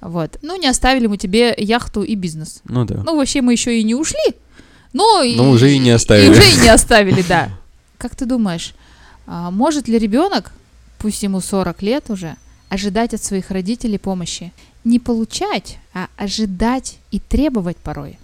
Вот. 0.00 0.38
Ну, 0.42 0.56
не 0.60 0.66
оставили 0.66 1.06
мы 1.06 1.16
тебе 1.16 1.54
яхту 1.56 2.02
и 2.02 2.14
бизнес. 2.14 2.60
Ну 2.64 2.84
да. 2.84 3.02
Ну, 3.04 3.16
вообще 3.16 3.42
мы 3.42 3.52
еще 3.52 3.78
и 3.78 3.82
не 3.84 3.94
ушли, 3.94 4.34
но... 4.92 5.22
и- 5.22 5.36
Ну, 5.36 5.50
уже 5.50 5.72
и 5.72 5.78
не 5.78 5.90
оставили. 5.90 6.26
И 6.26 6.30
уже 6.30 6.42
и 6.42 6.56
не 6.62 6.68
оставили, 6.68 7.22
да. 7.28 7.50
Как 7.98 8.14
ты 8.16 8.24
думаешь, 8.26 8.74
а, 9.26 9.50
может 9.50 9.88
ли 9.88 9.98
ребенок, 9.98 10.52
пусть 11.00 11.22
ему 11.22 11.40
40 11.40 11.82
лет 11.82 12.10
уже, 12.10 12.36
ожидать 12.68 13.14
от 13.14 13.24
своих 13.24 13.50
родителей 13.50 13.98
помощи? 13.98 14.52
Не 14.84 14.98
получать, 14.98 15.78
а 15.92 16.08
ожидать 16.16 16.98
и 17.10 17.18
требовать 17.18 17.78
порой. 17.78 18.18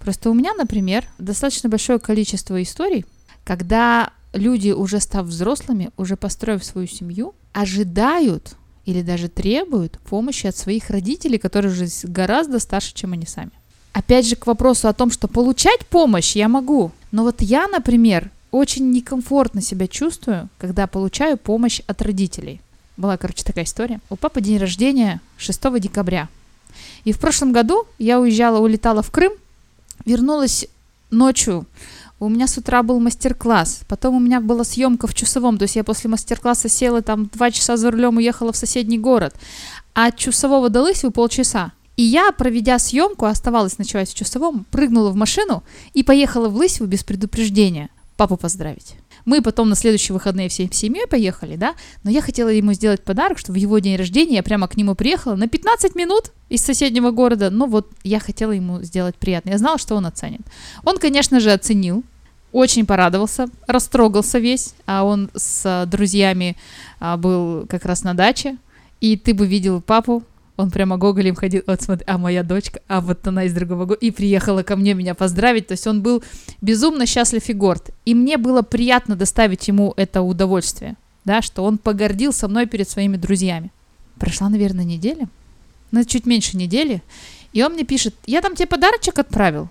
Просто 0.00 0.30
у 0.30 0.34
меня, 0.34 0.54
например, 0.54 1.04
достаточно 1.18 1.68
большое 1.68 1.98
количество 1.98 2.60
историй, 2.62 3.04
когда 3.44 4.10
люди, 4.32 4.70
уже 4.70 5.00
став 5.00 5.26
взрослыми, 5.26 5.90
уже 5.96 6.16
построив 6.16 6.64
свою 6.64 6.88
семью, 6.88 7.34
ожидают 7.52 8.56
или 8.86 9.02
даже 9.02 9.28
требуют 9.28 9.98
помощи 9.98 10.46
от 10.46 10.56
своих 10.56 10.90
родителей, 10.90 11.38
которые 11.38 11.72
уже 11.72 11.86
гораздо 12.04 12.58
старше, 12.58 12.94
чем 12.94 13.12
они 13.12 13.26
сами. 13.26 13.52
Опять 13.92 14.26
же, 14.26 14.36
к 14.36 14.46
вопросу 14.46 14.88
о 14.88 14.92
том, 14.92 15.10
что 15.10 15.28
получать 15.28 15.86
помощь 15.86 16.36
я 16.36 16.48
могу. 16.48 16.90
Но 17.12 17.22
вот 17.22 17.40
я, 17.40 17.68
например, 17.68 18.30
очень 18.54 18.92
некомфортно 18.92 19.60
себя 19.60 19.88
чувствую, 19.88 20.48
когда 20.58 20.86
получаю 20.86 21.36
помощь 21.36 21.80
от 21.86 22.02
родителей. 22.02 22.60
Была, 22.96 23.16
короче, 23.16 23.42
такая 23.42 23.64
история. 23.64 24.00
У 24.10 24.16
папы 24.16 24.40
день 24.40 24.58
рождения 24.58 25.20
6 25.38 25.80
декабря. 25.80 26.28
И 27.04 27.12
в 27.12 27.18
прошлом 27.18 27.52
году 27.52 27.84
я 27.98 28.20
уезжала, 28.20 28.58
улетала 28.58 29.02
в 29.02 29.10
Крым, 29.10 29.32
вернулась 30.04 30.68
ночью. 31.10 31.66
У 32.20 32.28
меня 32.28 32.46
с 32.46 32.56
утра 32.56 32.84
был 32.84 33.00
мастер-класс, 33.00 33.80
потом 33.88 34.14
у 34.16 34.20
меня 34.20 34.40
была 34.40 34.62
съемка 34.62 35.08
в 35.08 35.14
часовом, 35.14 35.58
то 35.58 35.64
есть 35.64 35.74
я 35.74 35.82
после 35.82 36.08
мастер-класса 36.08 36.68
села 36.68 37.02
там 37.02 37.26
два 37.26 37.50
часа 37.50 37.76
за 37.76 37.90
рулем, 37.90 38.18
уехала 38.18 38.52
в 38.52 38.56
соседний 38.56 38.98
город, 38.98 39.34
а 39.94 40.06
от 40.06 40.16
часового 40.16 40.70
до 40.70 40.82
Лысьвы 40.82 41.10
полчаса. 41.10 41.72
И 41.96 42.02
я, 42.02 42.30
проведя 42.30 42.78
съемку, 42.78 43.26
оставалась 43.26 43.78
ночевать 43.78 44.10
в 44.10 44.14
часовом, 44.14 44.64
прыгнула 44.70 45.10
в 45.10 45.16
машину 45.16 45.64
и 45.92 46.04
поехала 46.04 46.48
в 46.48 46.56
Лысьву 46.56 46.86
без 46.86 47.02
предупреждения 47.02 47.90
папу 48.16 48.36
поздравить. 48.36 48.96
Мы 49.24 49.42
потом 49.42 49.68
на 49.68 49.74
следующие 49.74 50.12
выходные 50.12 50.48
всей 50.48 50.68
семьей 50.72 51.06
поехали, 51.06 51.56
да, 51.56 51.74
но 52.02 52.10
я 52.10 52.20
хотела 52.20 52.48
ему 52.48 52.72
сделать 52.72 53.02
подарок, 53.02 53.38
что 53.38 53.52
в 53.52 53.54
его 53.54 53.78
день 53.78 53.96
рождения 53.96 54.36
я 54.36 54.42
прямо 54.42 54.68
к 54.68 54.76
нему 54.76 54.94
приехала 54.94 55.34
на 55.34 55.48
15 55.48 55.94
минут 55.94 56.32
из 56.48 56.62
соседнего 56.62 57.10
города, 57.10 57.50
но 57.50 57.66
вот 57.66 57.90
я 58.02 58.20
хотела 58.20 58.52
ему 58.52 58.82
сделать 58.82 59.16
приятно, 59.16 59.50
я 59.50 59.58
знала, 59.58 59.78
что 59.78 59.94
он 59.94 60.06
оценит. 60.06 60.42
Он, 60.84 60.98
конечно 60.98 61.40
же, 61.40 61.52
оценил, 61.52 62.04
очень 62.52 62.86
порадовался, 62.86 63.48
растрогался 63.66 64.38
весь, 64.38 64.74
а 64.86 65.04
он 65.04 65.30
с 65.34 65.86
друзьями 65.86 66.56
а, 67.00 67.16
был 67.16 67.66
как 67.66 67.84
раз 67.84 68.04
на 68.04 68.14
даче, 68.14 68.58
и 69.00 69.16
ты 69.16 69.34
бы 69.34 69.46
видел 69.46 69.80
папу, 69.80 70.22
он 70.56 70.70
прямо 70.70 70.96
гоголем 70.96 71.34
ходил, 71.34 71.62
вот 71.66 71.82
смотри, 71.82 72.04
а 72.06 72.16
моя 72.16 72.42
дочка, 72.42 72.80
а 72.86 73.00
вот 73.00 73.26
она 73.26 73.44
из 73.44 73.52
другого 73.52 73.86
города, 73.86 74.06
и 74.06 74.10
приехала 74.10 74.62
ко 74.62 74.76
мне 74.76 74.94
меня 74.94 75.14
поздравить, 75.14 75.66
то 75.66 75.72
есть 75.72 75.86
он 75.86 76.02
был 76.02 76.22
безумно 76.60 77.06
счастлив 77.06 77.48
и 77.48 77.52
горд. 77.52 77.90
И 78.04 78.14
мне 78.14 78.38
было 78.38 78.62
приятно 78.62 79.16
доставить 79.16 79.66
ему 79.66 79.94
это 79.96 80.22
удовольствие, 80.22 80.96
да, 81.24 81.42
что 81.42 81.64
он 81.64 81.78
погордился 81.78 82.46
мной 82.46 82.66
перед 82.66 82.88
своими 82.88 83.16
друзьями. 83.16 83.72
Прошла, 84.18 84.48
наверное, 84.48 84.84
неделя, 84.84 85.28
ну, 85.90 86.04
чуть 86.04 86.26
меньше 86.26 86.56
недели, 86.56 87.02
и 87.52 87.62
он 87.62 87.72
мне 87.72 87.84
пишет, 87.84 88.14
я 88.26 88.40
там 88.40 88.54
тебе 88.54 88.66
подарочек 88.66 89.18
отправил. 89.18 89.68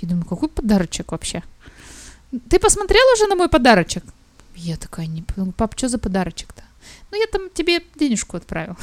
Я 0.00 0.08
думаю, 0.08 0.26
какой 0.26 0.48
подарочек 0.48 1.12
вообще? 1.12 1.42
Ты 2.48 2.58
посмотрел 2.58 3.02
уже 3.14 3.26
на 3.26 3.36
мой 3.36 3.48
подарочек? 3.48 4.04
Я 4.54 4.76
такая, 4.76 5.06
не 5.06 5.22
пап, 5.56 5.74
что 5.76 5.88
за 5.88 5.98
подарочек-то? 5.98 6.62
Ну, 7.10 7.18
я 7.18 7.26
там 7.26 7.48
тебе 7.52 7.82
денежку 7.96 8.36
отправил. 8.36 8.76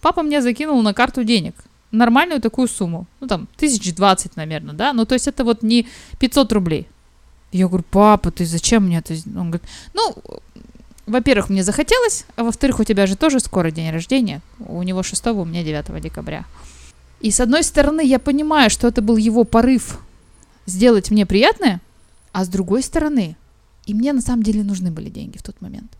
Папа 0.00 0.22
мне 0.22 0.42
закинул 0.42 0.82
на 0.82 0.94
карту 0.94 1.24
денег. 1.24 1.54
Нормальную 1.90 2.40
такую 2.40 2.68
сумму. 2.68 3.06
Ну, 3.20 3.26
там, 3.26 3.48
тысяч 3.56 3.94
двадцать, 3.94 4.36
наверное, 4.36 4.74
да? 4.74 4.92
Ну, 4.92 5.04
то 5.06 5.14
есть 5.14 5.28
это 5.28 5.44
вот 5.44 5.62
не 5.62 5.86
500 6.18 6.52
рублей. 6.52 6.88
Я 7.52 7.68
говорю, 7.68 7.84
папа, 7.90 8.30
ты 8.30 8.44
зачем 8.46 8.86
мне 8.86 8.98
это? 8.98 9.14
Он 9.36 9.50
говорит, 9.50 9.68
ну, 9.92 10.14
во-первых, 11.06 11.50
мне 11.50 11.62
захотелось, 11.62 12.24
а 12.36 12.44
во-вторых, 12.44 12.80
у 12.80 12.84
тебя 12.84 13.06
же 13.06 13.16
тоже 13.16 13.38
скоро 13.38 13.70
день 13.70 13.90
рождения. 13.90 14.40
У 14.58 14.82
него 14.82 15.02
6 15.02 15.26
у 15.26 15.44
меня 15.44 15.62
9 15.62 16.02
декабря. 16.02 16.44
И 17.20 17.30
с 17.30 17.40
одной 17.40 17.62
стороны, 17.62 18.04
я 18.04 18.18
понимаю, 18.18 18.70
что 18.70 18.88
это 18.88 19.02
был 19.02 19.16
его 19.16 19.44
порыв 19.44 20.00
сделать 20.66 21.10
мне 21.10 21.26
приятное, 21.26 21.80
а 22.32 22.44
с 22.44 22.48
другой 22.48 22.82
стороны, 22.82 23.36
и 23.86 23.94
мне 23.94 24.12
на 24.12 24.20
самом 24.20 24.42
деле 24.42 24.62
нужны 24.62 24.90
были 24.90 25.10
деньги 25.10 25.38
в 25.38 25.42
тот 25.42 25.60
момент. 25.60 25.92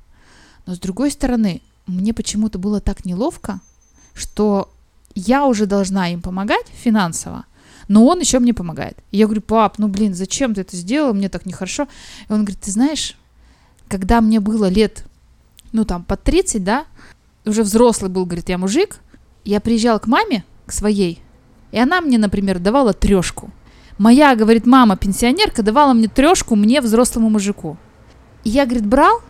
Но 0.66 0.74
с 0.74 0.78
другой 0.78 1.10
стороны, 1.10 1.62
мне 1.86 2.12
почему-то 2.12 2.58
было 2.58 2.80
так 2.80 3.04
неловко, 3.04 3.60
что 4.14 4.72
я 5.14 5.46
уже 5.46 5.66
должна 5.66 6.08
им 6.08 6.22
помогать 6.22 6.66
финансово, 6.68 7.44
но 7.88 8.06
он 8.06 8.20
еще 8.20 8.38
мне 8.38 8.54
помогает. 8.54 8.98
И 9.10 9.18
я 9.18 9.26
говорю, 9.26 9.42
пап, 9.42 9.78
ну 9.78 9.88
блин, 9.88 10.14
зачем 10.14 10.54
ты 10.54 10.62
это 10.62 10.76
сделал, 10.76 11.14
мне 11.14 11.28
так 11.28 11.46
нехорошо. 11.46 11.88
И 12.28 12.32
он 12.32 12.40
говорит, 12.40 12.60
ты 12.60 12.70
знаешь, 12.70 13.16
когда 13.88 14.20
мне 14.20 14.40
было 14.40 14.68
лет, 14.68 15.04
ну 15.72 15.84
там, 15.84 16.04
под 16.04 16.22
30, 16.22 16.64
да, 16.64 16.86
уже 17.44 17.62
взрослый 17.62 18.10
был, 18.10 18.24
говорит, 18.24 18.48
я 18.48 18.58
мужик, 18.58 18.98
я 19.44 19.60
приезжал 19.60 20.00
к 20.00 20.06
маме, 20.06 20.44
к 20.66 20.72
своей, 20.72 21.20
и 21.72 21.78
она 21.78 22.00
мне, 22.00 22.18
например, 22.18 22.60
давала 22.60 22.92
трешку. 22.92 23.50
Моя, 23.98 24.34
говорит, 24.34 24.66
мама, 24.66 24.96
пенсионерка, 24.96 25.62
давала 25.62 25.92
мне 25.92 26.08
трешку 26.08 26.56
мне, 26.56 26.80
взрослому 26.80 27.30
мужику. 27.30 27.76
И 28.44 28.50
я, 28.50 28.64
говорит, 28.64 28.86
брал, 28.86 29.20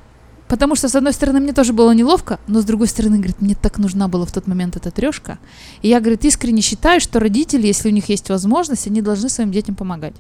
Потому 0.48 0.76
что, 0.76 0.88
с 0.88 0.94
одной 0.94 1.12
стороны, 1.12 1.40
мне 1.40 1.52
тоже 1.52 1.72
было 1.72 1.92
неловко, 1.92 2.38
но 2.46 2.60
с 2.60 2.64
другой 2.64 2.88
стороны, 2.88 3.16
говорит, 3.16 3.40
мне 3.40 3.54
так 3.54 3.78
нужна 3.78 4.08
была 4.08 4.26
в 4.26 4.32
тот 4.32 4.46
момент 4.46 4.76
эта 4.76 4.90
трешка. 4.90 5.38
И 5.80 5.88
я, 5.88 6.00
говорит, 6.00 6.24
искренне 6.24 6.60
считаю, 6.60 7.00
что 7.00 7.18
родители, 7.18 7.66
если 7.66 7.88
у 7.88 7.92
них 7.92 8.08
есть 8.08 8.28
возможность, 8.28 8.86
они 8.86 9.00
должны 9.00 9.28
своим 9.28 9.50
детям 9.50 9.74
помогать. 9.74 10.14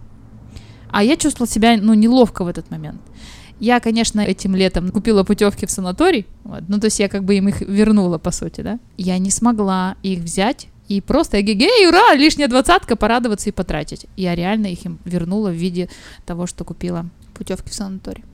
А 0.90 1.02
я 1.02 1.16
чувствовала 1.16 1.50
себя, 1.50 1.76
ну, 1.76 1.92
неловко 1.94 2.44
в 2.44 2.48
этот 2.48 2.70
момент. 2.70 3.00
Я, 3.60 3.80
конечно, 3.80 4.20
этим 4.20 4.56
летом 4.56 4.90
купила 4.90 5.24
путевки 5.24 5.66
в 5.66 5.70
санаторий, 5.70 6.26
вот, 6.42 6.64
ну, 6.68 6.80
то 6.80 6.86
есть 6.86 6.98
я 6.98 7.08
как 7.08 7.24
бы 7.24 7.36
им 7.36 7.48
их 7.48 7.60
вернула, 7.60 8.18
по 8.18 8.30
сути, 8.30 8.62
да. 8.62 8.78
Я 8.96 9.18
не 9.18 9.30
смогла 9.30 9.96
их 10.02 10.20
взять 10.20 10.68
и 10.88 11.00
просто 11.00 11.40
эгегей, 11.40 11.88
ура, 11.88 12.14
лишняя 12.14 12.48
двадцатка, 12.48 12.96
порадоваться 12.96 13.48
и 13.48 13.52
потратить. 13.52 14.06
Я 14.16 14.34
реально 14.34 14.66
их 14.66 14.84
им 14.84 14.98
вернула 15.04 15.50
в 15.50 15.54
виде 15.54 15.88
того, 16.26 16.46
что 16.46 16.64
купила 16.64 17.06
путевки 17.34 17.70
в 17.70 17.74
санаторий. 17.74 18.24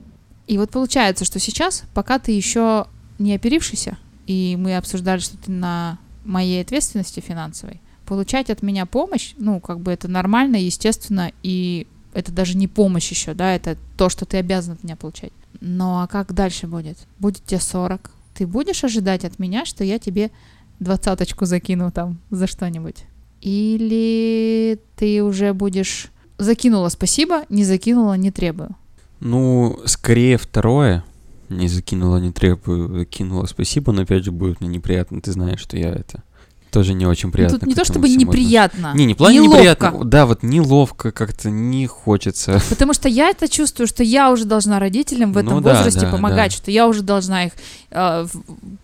И 0.47 0.57
вот 0.57 0.71
получается, 0.71 1.25
что 1.25 1.39
сейчас, 1.39 1.83
пока 1.93 2.19
ты 2.19 2.31
еще 2.31 2.87
не 3.19 3.35
оперившийся, 3.35 3.97
и 4.27 4.57
мы 4.59 4.75
обсуждали, 4.75 5.19
что 5.19 5.37
ты 5.37 5.51
на 5.51 5.99
моей 6.23 6.61
ответственности 6.61 7.19
финансовой, 7.19 7.81
получать 8.05 8.49
от 8.49 8.61
меня 8.61 8.85
помощь, 8.85 9.33
ну, 9.37 9.59
как 9.59 9.79
бы 9.79 9.91
это 9.91 10.07
нормально, 10.07 10.57
естественно, 10.57 11.31
и 11.43 11.87
это 12.13 12.31
даже 12.31 12.57
не 12.57 12.67
помощь 12.67 13.09
еще, 13.09 13.33
да, 13.33 13.55
это 13.55 13.77
то, 13.97 14.09
что 14.09 14.25
ты 14.25 14.37
обязан 14.37 14.73
от 14.73 14.83
меня 14.83 14.95
получать. 14.95 15.31
Ну, 15.59 15.99
а 16.01 16.07
как 16.07 16.33
дальше 16.33 16.67
будет? 16.67 16.97
Будет 17.19 17.45
тебе 17.45 17.59
40. 17.59 18.11
Ты 18.33 18.47
будешь 18.47 18.83
ожидать 18.83 19.25
от 19.25 19.39
меня, 19.39 19.65
что 19.65 19.83
я 19.83 19.99
тебе 19.99 20.31
двадцаточку 20.79 21.45
закину 21.45 21.91
там 21.91 22.19
за 22.31 22.47
что-нибудь? 22.47 23.05
Или 23.41 24.79
ты 24.95 25.23
уже 25.23 25.53
будешь 25.53 26.07
закинула 26.37 26.89
спасибо, 26.89 27.43
не 27.49 27.63
закинула 27.63 28.15
не 28.15 28.31
требую? 28.31 28.75
Ну, 29.21 29.79
скорее 29.85 30.37
второе. 30.37 31.03
Не 31.49 31.67
закинула, 31.67 32.17
не 32.17 32.31
требую, 32.31 32.99
закинула 32.99 33.45
спасибо, 33.45 33.91
но 33.91 34.03
опять 34.03 34.23
же 34.23 34.31
будет 34.31 34.61
мне 34.61 34.69
неприятно, 34.69 35.21
ты 35.21 35.31
знаешь, 35.31 35.59
что 35.59 35.77
я 35.77 35.89
это 35.89 36.23
тоже 36.71 36.93
не 36.93 37.05
очень 37.05 37.31
приятно. 37.31 37.55
Ну, 37.55 37.59
тут 37.59 37.67
не 37.67 37.75
то 37.75 37.83
чтобы 37.83 38.09
неприятно. 38.09 38.93
Не, 38.95 39.05
не 39.05 39.13
плане 39.13 39.39
неловко. 39.39 39.57
неприятно. 39.57 40.05
Да, 40.05 40.25
вот 40.25 40.41
неловко 40.41 41.11
как-то 41.11 41.51
не 41.51 41.85
хочется. 41.85 42.61
Потому 42.69 42.93
что 42.93 43.09
я 43.09 43.29
это 43.29 43.47
чувствую, 43.47 43.87
что 43.87 44.03
я 44.03 44.31
уже 44.31 44.45
должна 44.45 44.79
родителям 44.79 45.33
в 45.33 45.37
этом 45.37 45.55
ну, 45.55 45.61
возрасте 45.61 46.01
да, 46.01 46.11
помогать, 46.11 46.51
да. 46.51 46.57
что 46.57 46.71
я 46.71 46.87
уже 46.87 47.01
должна 47.03 47.45
их 47.45 47.51
э, 47.91 48.25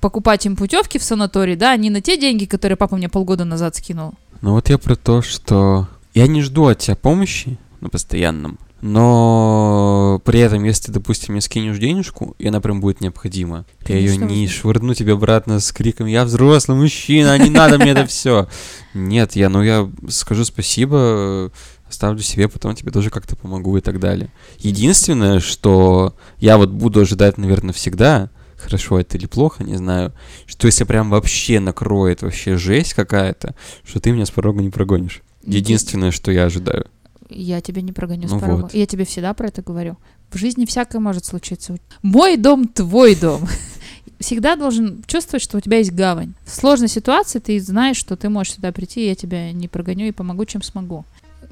покупать 0.01 0.45
им 0.45 0.55
путевки 0.55 0.99
в 0.99 1.03
санаторий, 1.03 1.55
да, 1.55 1.75
не 1.77 1.89
на 1.89 2.01
те 2.01 2.17
деньги, 2.17 2.45
которые 2.45 2.75
папа 2.75 2.97
мне 2.97 3.09
полгода 3.09 3.45
назад 3.45 3.75
скинул. 3.75 4.13
Ну 4.41 4.51
вот 4.51 4.69
я 4.69 4.77
про 4.77 4.95
то, 4.95 5.21
что 5.21 5.87
я 6.13 6.27
не 6.27 6.41
жду 6.41 6.67
от 6.67 6.79
тебя 6.79 6.95
помощи 6.95 7.57
на 7.79 7.89
постоянном 7.89 8.59
но 8.81 10.21
при 10.23 10.39
этом, 10.39 10.63
если 10.63 10.87
ты, 10.87 10.91
допустим, 10.93 11.33
мне 11.33 11.41
скинешь 11.41 11.77
денежку, 11.77 12.35
и 12.37 12.47
она 12.47 12.61
прям 12.61 12.79
будет 12.79 13.01
необходима, 13.01 13.65
Конечно, 13.83 13.95
я 13.95 13.97
ее 13.97 14.17
не 14.17 14.47
швырну 14.47 14.93
тебе 14.93 15.13
обратно 15.13 15.59
с 15.59 15.71
криком 15.71 16.07
«Я 16.07 16.25
взрослый 16.25 16.77
мужчина, 16.77 17.37
не 17.37 17.49
надо 17.49 17.77
мне 17.77 17.91
это 17.91 18.05
все!» 18.05 18.47
Нет, 18.93 19.35
я, 19.35 19.49
ну 19.49 19.63
я 19.63 19.89
скажу 20.09 20.45
спасибо, 20.45 21.51
оставлю 21.87 22.21
себе, 22.21 22.47
потом 22.47 22.75
тебе 22.75 22.91
тоже 22.91 23.09
как-то 23.09 23.35
помогу 23.35 23.77
и 23.77 23.81
так 23.81 23.99
далее. 23.99 24.31
Единственное, 24.59 25.39
что 25.39 26.15
я 26.37 26.57
вот 26.57 26.69
буду 26.69 27.01
ожидать, 27.01 27.37
наверное, 27.37 27.73
всегда, 27.73 28.29
хорошо 28.57 28.99
это 28.99 29.17
или 29.17 29.25
плохо, 29.25 29.63
не 29.63 29.75
знаю, 29.75 30.13
что 30.45 30.67
если 30.67 30.83
прям 30.83 31.09
вообще 31.09 31.59
накроет 31.59 32.21
вообще 32.21 32.57
жесть 32.57 32.93
какая-то, 32.93 33.55
что 33.85 33.99
ты 33.99 34.11
меня 34.11 34.25
с 34.25 34.31
порога 34.31 34.61
не 34.61 34.69
прогонишь. 34.69 35.21
Единственное, 35.43 36.11
что 36.11 36.31
я 36.31 36.43
ожидаю. 36.43 36.87
Я 37.29 37.61
тебя 37.61 37.81
не 37.81 37.91
прогоню 37.91 38.27
ну 38.29 38.37
с 38.37 38.41
порога. 38.41 38.61
Вот. 38.63 38.73
Я 38.73 38.85
тебе 38.85 39.05
всегда 39.05 39.33
про 39.33 39.47
это 39.47 39.61
говорю. 39.61 39.97
В 40.31 40.37
жизни 40.37 40.65
всякое 40.65 40.99
может 40.99 41.25
случиться. 41.25 41.77
Мой 42.01 42.37
дом, 42.37 42.67
твой 42.67 43.15
дом. 43.15 43.47
Всегда 44.19 44.55
должен 44.55 45.03
чувствовать, 45.05 45.43
что 45.43 45.57
у 45.57 45.61
тебя 45.61 45.77
есть 45.77 45.91
гавань. 45.91 46.33
В 46.43 46.55
сложной 46.55 46.87
ситуации 46.87 47.39
ты 47.39 47.59
знаешь, 47.59 47.97
что 47.97 48.17
ты 48.17 48.29
можешь 48.29 48.53
сюда 48.53 48.71
прийти, 48.71 49.01
и 49.01 49.07
я 49.09 49.15
тебя 49.15 49.51
не 49.51 49.67
прогоню 49.67 50.07
и 50.07 50.11
помогу, 50.11 50.45
чем 50.45 50.63
смогу. 50.63 51.05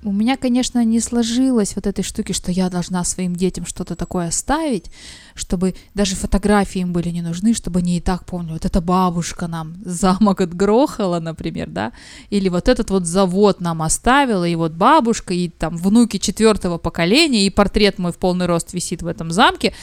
У 0.05 0.11
меня, 0.11 0.37
конечно, 0.37 0.83
не 0.85 0.99
сложилось 0.99 1.75
вот 1.75 1.87
этой 1.87 2.03
штуки, 2.03 2.31
что 2.31 2.51
я 2.51 2.69
должна 2.69 3.03
своим 3.03 3.35
детям 3.35 3.65
что-то 3.65 3.95
такое 3.95 4.27
оставить, 4.27 4.91
чтобы 5.33 5.73
даже 5.95 6.15
фотографии 6.15 6.81
им 6.81 6.93
были 6.93 7.09
не 7.09 7.23
нужны, 7.23 7.55
чтобы 7.55 7.79
они 7.79 7.97
и 7.97 8.01
так 8.01 8.23
помнили, 8.23 8.53
вот 8.53 8.65
эта 8.65 8.81
бабушка 8.81 9.47
нам 9.47 9.77
замок 9.83 10.41
отгрохала, 10.41 11.19
например, 11.19 11.69
да, 11.69 11.91
или 12.29 12.49
вот 12.49 12.69
этот 12.69 12.91
вот 12.91 13.07
завод 13.07 13.61
нам 13.61 13.81
оставила, 13.81 14.47
и 14.47 14.53
вот 14.53 14.73
бабушка, 14.73 15.33
и 15.33 15.49
там 15.49 15.75
внуки 15.75 16.17
четвертого 16.17 16.77
поколения, 16.77 17.47
и 17.47 17.49
портрет 17.49 17.97
мой 17.97 18.11
в 18.11 18.17
полный 18.17 18.45
рост 18.45 18.73
висит 18.73 19.01
в 19.01 19.07
этом 19.07 19.31
замке. 19.31 19.73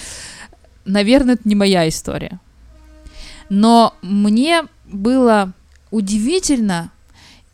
Наверное, 0.84 1.34
это 1.34 1.48
не 1.48 1.56
моя 1.56 1.88
история. 1.88 2.38
Но 3.48 3.94
мне 4.02 4.62
было 4.86 5.52
удивительно 5.90 6.92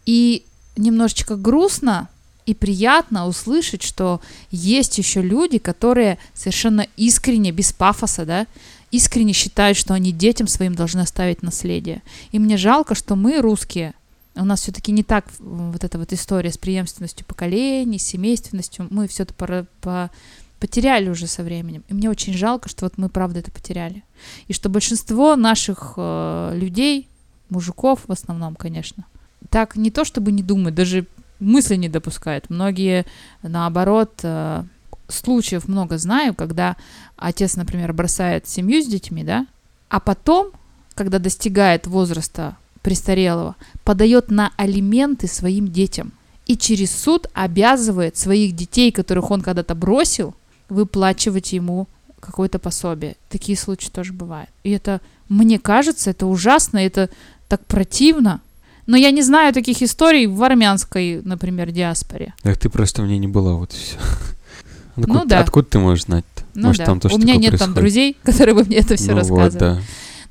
и 0.05 0.45
немножечко 0.77 1.37
грустно 1.37 2.09
и 2.49 2.55
приятно 2.55 3.27
услышать, 3.27 3.83
что 3.83 4.23
есть 4.51 4.97
еще 4.97 5.21
люди, 5.21 5.59
которые 5.59 6.17
совершенно 6.33 6.87
искренне, 6.97 7.53
без 7.53 7.75
пафоса, 7.75 8.25
да, 8.25 8.47
искренне 8.91 9.35
считают, 9.35 9.77
что 9.77 9.93
они 9.93 10.13
детям 10.13 10.47
своим 10.47 10.75
должны 10.75 11.01
оставить 11.01 11.43
наследие. 11.43 12.01
И 12.33 12.39
мне 12.39 12.57
жалко, 12.57 12.95
что 12.95 13.17
мы, 13.17 13.43
русские, 13.43 13.93
у 14.35 14.47
нас 14.47 14.63
все-таки 14.63 14.93
не 14.93 15.03
так 15.03 15.27
вот 15.39 15.85
эта 15.85 15.99
вот 15.99 16.15
история 16.15 16.51
с 16.51 16.57
преемственностью 16.57 17.27
поколений, 17.27 17.99
семейственностью, 17.99 18.89
мы 18.91 19.09
все 19.09 19.25
это 19.25 19.35
по, 19.35 19.67
по, 19.83 20.11
потеряли 20.59 21.11
уже 21.11 21.27
со 21.27 21.43
временем. 21.43 21.85
И 21.89 21.93
мне 21.93 22.09
очень 22.09 22.33
жалко, 22.33 22.71
что 22.71 22.87
вот 22.87 22.97
мы 22.97 23.11
правда 23.11 23.41
это 23.41 23.51
потеряли. 23.51 24.05
И 24.47 24.55
что 24.55 24.71
большинство 24.71 25.37
наших 25.37 25.95
э, 25.99 26.53
людей, 26.55 27.09
мужиков 27.51 28.01
в 28.07 28.13
основном, 28.13 28.57
конечно, 28.57 29.05
так 29.51 29.77
не 29.77 29.91
то 29.91 30.07
чтобы 30.07 30.33
не 30.33 30.43
думают, 30.43 30.75
даже 30.75 31.07
мысли 31.41 31.77
не 31.77 31.89
допускают. 31.89 32.51
Многие, 32.51 33.07
наоборот, 33.43 34.21
э, 34.23 34.65
случаев 35.09 35.69
много 35.69 35.99
знаю, 35.99 36.35
когда 36.35 36.77
отец, 37.17 37.57
например, 37.57 37.93
бросает 37.93 38.49
семью 38.49 38.83
с 38.83 38.87
детьми, 38.87 39.25
да, 39.25 39.47
а 39.89 40.01
потом, 40.01 40.51
когда 40.95 41.19
достигает 41.19 41.87
возраста 41.87 42.57
престарелого, 42.83 43.57
подает 43.85 44.31
на 44.31 44.53
алименты 44.57 45.27
своим 45.27 45.69
детям 45.69 46.13
и 46.47 46.57
через 46.57 46.91
суд 46.95 47.27
обязывает 47.35 48.17
своих 48.17 48.55
детей, 48.55 48.91
которых 48.93 49.31
он 49.31 49.41
когда-то 49.43 49.75
бросил, 49.75 50.35
выплачивать 50.69 51.53
ему 51.53 51.87
какое-то 52.21 52.59
пособие. 52.59 53.17
Такие 53.29 53.57
случаи 53.57 53.91
тоже 53.91 54.13
бывают. 54.13 54.51
И 54.65 54.71
это, 54.71 55.01
мне 55.29 55.59
кажется, 55.59 56.11
это 56.11 56.27
ужасно, 56.27 56.79
это 56.79 57.11
так 57.49 57.65
противно. 57.67 58.41
Но 58.89 58.97
я 58.97 59.11
не 59.13 59.23
знаю 59.23 59.53
таких 59.53 59.83
историй 59.83 60.27
в 60.27 60.43
армянской, 60.43 61.21
например, 61.23 61.71
диаспоре. 61.71 62.33
Так 62.43 62.57
ты 62.59 62.69
просто 62.71 63.03
мне 63.03 63.19
не 63.19 63.29
была, 63.29 63.53
вот 63.55 63.73
и 63.75 63.77
все. 63.77 63.97
Откуда, 64.97 65.13
Ну 65.13 65.25
да. 65.27 65.41
откуда 65.41 65.69
ты 65.69 65.79
можешь 65.79 66.05
знать? 66.07 66.25
Ну 66.55 66.69
Может, 66.69 66.79
да. 66.81 66.87
там 66.87 66.99
тоже 66.99 67.15
У 67.15 67.19
меня 67.19 67.37
нет 67.37 67.51
там 67.59 67.75
происходит? 67.75 67.75
друзей, 67.77 68.17
которые 68.25 68.55
бы 68.55 68.65
мне 68.65 68.79
это 68.79 68.97
все 68.97 69.13
ну 69.13 69.19
рассказывали. 69.19 69.51
вот, 69.51 69.59
да. 69.59 69.79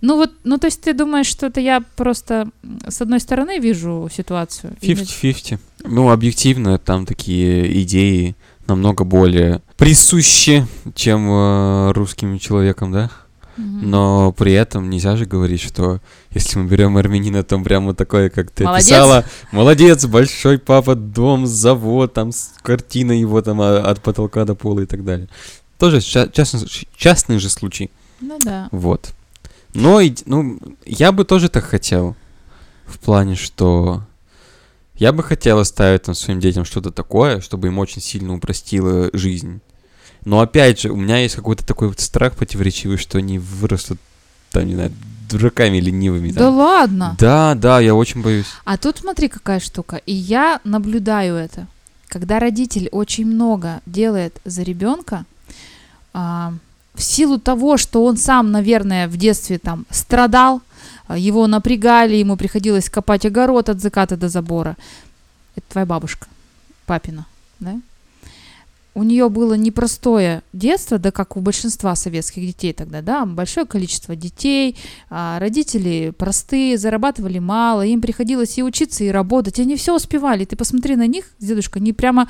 Ну 0.01 0.15
вот, 0.17 0.31
ну 0.43 0.57
то 0.57 0.65
есть 0.67 0.81
ты 0.81 0.93
думаешь, 0.93 1.27
что 1.27 1.45
это 1.47 1.59
я 1.61 1.81
просто 1.95 2.49
с 2.87 2.99
одной 3.01 3.19
стороны 3.19 3.59
вижу 3.59 4.09
ситуацию. 4.11 4.75
и 4.81 4.91
50-50. 4.93 5.59
Ну, 5.85 6.09
объективно, 6.09 6.77
там 6.79 7.05
такие 7.05 7.81
идеи 7.83 8.35
намного 8.67 9.03
более 9.05 9.61
присущи, 9.77 10.67
чем 10.95 11.27
э, 11.29 11.91
русским 11.93 12.37
человекам, 12.39 12.91
да? 12.91 13.09
Но 13.57 14.31
при 14.31 14.53
этом 14.53 14.89
нельзя 14.89 15.15
же 15.15 15.25
говорить, 15.25 15.61
что 15.61 15.99
если 16.31 16.59
мы 16.59 16.67
берем 16.67 16.97
армянина, 16.97 17.43
то 17.43 17.59
прямо 17.59 17.93
такое, 17.93 18.29
как 18.29 18.51
ты 18.51 18.63
Молодец. 18.63 18.87
описала, 18.87 19.25
молодец, 19.51 20.05
большой 20.05 20.59
папа, 20.59 20.95
дом, 20.95 21.47
завод, 21.47 22.13
там 22.13 22.31
с 22.31 22.53
картина 22.61 23.13
его 23.13 23.41
там 23.41 23.59
а, 23.61 23.79
от 23.79 24.01
потолка 24.01 24.45
до 24.45 24.53
пола 24.53 24.81
и 24.81 24.85
так 24.85 25.03
далее. 25.03 25.27
Тоже 25.79 26.01
ча- 26.01 26.27
частный, 26.27 26.67
частный 26.95 27.39
же 27.39 27.49
случай. 27.49 27.89
Ну 28.21 28.39
да. 28.39 28.69
Вот. 28.71 29.13
Но, 29.73 30.01
ну, 30.25 30.59
я 30.85 31.11
бы 31.11 31.23
тоже 31.25 31.49
так 31.49 31.63
хотел. 31.63 32.15
В 32.85 32.99
плане, 32.99 33.35
что 33.35 34.03
я 34.95 35.11
бы 35.11 35.23
хотел 35.23 35.59
оставить 35.59 36.03
там 36.03 36.15
своим 36.15 36.39
детям 36.39 36.65
что-то 36.65 36.91
такое, 36.91 37.41
чтобы 37.41 37.67
им 37.67 37.77
очень 37.77 38.01
сильно 38.01 38.33
упростило 38.33 39.09
жизнь. 39.13 39.61
Но 40.27 40.41
опять 40.41 40.81
же, 40.81 40.91
у 40.91 40.97
меня 40.97 41.19
есть 41.19 41.35
какой-то 41.35 41.65
такой 41.65 41.87
вот 41.87 42.01
страх 42.01 42.35
противоречивый, 42.35 42.97
что 42.97 43.17
они 43.17 43.39
вырастут, 43.39 43.97
там, 44.51 44.65
не 44.65 44.73
знаю, 44.75 44.91
дураками 45.29 45.77
ленивыми. 45.77 46.31
Да 46.31 46.41
там. 46.41 46.55
ладно. 46.57 47.15
Да, 47.17 47.55
да, 47.55 47.79
я 47.79 47.95
очень 47.95 48.21
боюсь. 48.21 48.47
А 48.65 48.75
тут 48.77 48.97
смотри, 48.97 49.29
какая 49.29 49.61
штука. 49.61 50.01
И 50.05 50.11
я 50.11 50.59
наблюдаю 50.65 51.37
это. 51.37 51.67
Когда 52.09 52.39
родитель 52.39 52.89
очень 52.91 53.25
много 53.25 53.79
делает 53.85 54.37
за 54.43 54.63
ребенка, 54.63 55.23
а, 56.13 56.53
в 56.93 57.01
силу 57.01 57.39
того, 57.39 57.77
что 57.77 58.03
он 58.03 58.17
сам, 58.17 58.51
наверное, 58.51 59.07
в 59.07 59.15
детстве 59.15 59.59
там 59.59 59.85
страдал, 59.89 60.61
а, 61.07 61.17
его 61.17 61.47
напрягали, 61.47 62.15
ему 62.15 62.35
приходилось 62.35 62.89
копать 62.89 63.25
огород 63.25 63.69
от 63.69 63.79
заката 63.79 64.17
до 64.17 64.27
забора. 64.27 64.75
Это 65.55 65.65
твоя 65.69 65.85
бабушка, 65.85 66.27
папина, 66.85 67.25
да? 67.61 67.79
У 68.97 69.03
нее 69.03 69.29
было 69.29 69.53
непростое 69.53 70.41
детство, 70.53 70.97
да 70.97 71.11
как 71.11 71.37
у 71.37 71.39
большинства 71.39 71.93
советских 71.93 72.41
детей 72.41 72.73
тогда, 72.73 73.03
да, 73.03 73.27
большое 73.27 73.67
количество 73.67 74.15
детей, 74.15 74.75
а, 75.11 75.37
родители 75.37 76.11
простые, 76.17 76.79
зарабатывали 76.79 77.37
мало, 77.37 77.85
им 77.85 78.01
приходилось 78.01 78.57
и 78.57 78.63
учиться, 78.63 79.03
и 79.03 79.09
работать, 79.09 79.59
и 79.59 79.61
они 79.61 79.75
все 79.75 79.95
успевали. 79.95 80.45
Ты 80.45 80.55
посмотри 80.55 80.95
на 80.95 81.05
них, 81.05 81.25
дедушка, 81.37 81.77
они 81.77 81.93
прямо, 81.93 82.27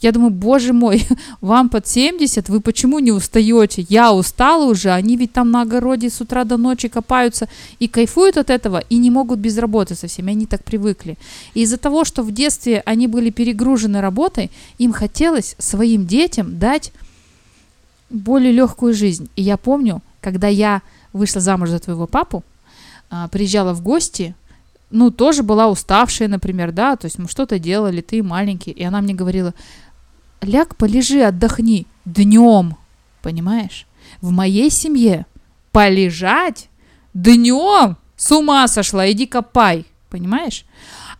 я 0.00 0.12
думаю, 0.12 0.30
боже 0.30 0.72
мой, 0.72 1.06
вам 1.40 1.68
под 1.68 1.86
70, 1.86 2.48
вы 2.48 2.60
почему 2.60 2.98
не 2.98 3.12
устаете? 3.12 3.86
Я 3.88 4.12
устала 4.12 4.64
уже, 4.64 4.90
они 4.90 5.16
ведь 5.16 5.32
там 5.32 5.50
на 5.50 5.62
огороде 5.62 6.08
с 6.10 6.20
утра 6.20 6.44
до 6.44 6.56
ночи 6.56 6.88
копаются 6.88 7.48
и 7.78 7.88
кайфуют 7.88 8.36
от 8.36 8.50
этого, 8.50 8.78
и 8.78 8.98
не 8.98 9.10
могут 9.10 9.38
без 9.38 9.58
работы 9.58 9.94
совсем, 9.94 10.28
они 10.28 10.46
так 10.46 10.64
привыкли. 10.64 11.18
И 11.54 11.62
из-за 11.62 11.76
того, 11.76 12.04
что 12.04 12.22
в 12.22 12.32
детстве 12.32 12.82
они 12.86 13.06
были 13.06 13.30
перегружены 13.30 14.00
работой, 14.00 14.50
им 14.78 14.92
хотелось 14.92 15.54
своим 15.58 16.06
детям 16.06 16.58
дать 16.58 16.92
более 18.08 18.52
легкую 18.52 18.94
жизнь. 18.94 19.28
И 19.36 19.42
я 19.42 19.56
помню, 19.56 20.02
когда 20.20 20.48
я 20.48 20.82
вышла 21.12 21.40
замуж 21.40 21.70
за 21.70 21.78
твоего 21.78 22.06
папу, 22.06 22.42
а, 23.10 23.28
приезжала 23.28 23.72
в 23.74 23.82
гости, 23.82 24.34
ну, 24.90 25.10
тоже 25.10 25.42
была 25.42 25.68
уставшая, 25.68 26.28
например, 26.28 26.72
да, 26.72 26.96
то 26.96 27.06
есть 27.06 27.18
мы 27.18 27.28
что-то 27.28 27.58
делали, 27.58 28.00
ты 28.00 28.22
маленький, 28.22 28.72
и 28.72 28.82
она 28.82 29.00
мне 29.00 29.14
говорила, 29.14 29.54
ляг, 30.40 30.76
полежи, 30.76 31.22
отдохни 31.22 31.86
днем, 32.04 32.76
понимаешь? 33.22 33.86
В 34.20 34.30
моей 34.30 34.70
семье 34.70 35.26
полежать 35.72 36.68
днем 37.14 37.96
с 38.16 38.32
ума 38.32 38.66
сошла, 38.68 39.10
иди 39.10 39.26
копай, 39.26 39.86
понимаешь? 40.08 40.64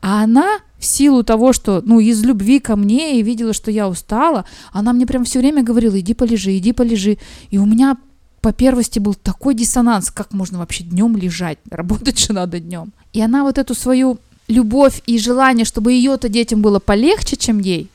А 0.03 0.25
она 0.25 0.61
в 0.79 0.85
силу 0.85 1.23
того, 1.23 1.53
что, 1.53 1.83
ну, 1.85 2.01
из 2.01 2.23
любви 2.25 2.59
ко 2.59 2.75
мне 2.75 3.21
и 3.21 3.23
видела, 3.23 3.53
что 3.53 3.71
я 3.71 3.89
устала, 3.89 4.47
она 4.73 4.93
мне 4.93 5.07
прям 5.07 5.25
все 5.25 5.39
время 5.39 5.63
говорила, 5.63 5.99
иди 6.01 6.15
полежи, 6.15 6.57
иди 6.57 6.73
полежи. 6.73 7.19
И 7.51 7.59
у 7.59 7.67
меня 7.67 7.99
по 8.41 8.53
первости 8.53 8.99
был 8.99 9.15
такой 9.15 9.55
диссонанс, 9.55 10.11
как 10.11 10.33
можно 10.33 10.59
вообще 10.59 10.85
днем 10.85 11.17
лежать, 11.17 11.59
работать 11.71 12.19
же 12.19 12.33
надо 12.33 12.61
днем. 12.61 12.93
И 13.13 13.21
она 13.21 13.45
вот 13.45 13.59
эту 13.59 13.75
свою 13.75 14.19
любовь 14.49 15.03
и 15.07 15.19
желание, 15.19 15.65
чтобы 15.65 15.93
ее-то 15.93 16.29
детям 16.29 16.63
было 16.63 16.79
полегче, 16.79 17.37
чем 17.37 17.59
ей, 17.59 17.89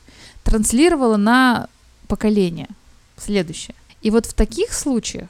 транслировала 0.46 1.16
на 1.16 1.68
поколение 2.06 2.68
следующее. 3.16 3.74
И 4.00 4.10
вот 4.10 4.26
в 4.26 4.32
таких 4.32 4.72
случаях 4.72 5.28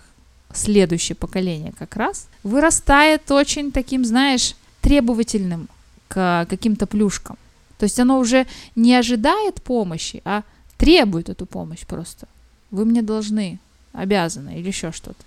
следующее 0.53 1.17
поколение 1.17 1.73
как 1.79 1.97
раз 1.97 2.29
вырастает 2.43 3.31
очень 3.31 3.73
таким, 3.73 4.05
знаешь, 4.05 4.55
требовательным 4.83 5.69
к 6.09 6.47
каким-то 6.51 6.87
плюшкам. 6.87 7.39
То 7.79 7.85
есть 7.85 7.99
оно 7.99 8.19
уже 8.19 8.47
не 8.75 8.95
ожидает 8.95 9.63
помощи, 9.63 10.21
а 10.27 10.43
требует 10.77 11.31
эту 11.31 11.47
помощь 11.47 11.87
просто. 11.87 12.29
Вы 12.71 12.85
мне 12.85 13.01
должны, 13.01 13.59
обязаны 13.95 14.59
или 14.59 14.69
еще 14.69 14.93
что-то. 14.93 15.25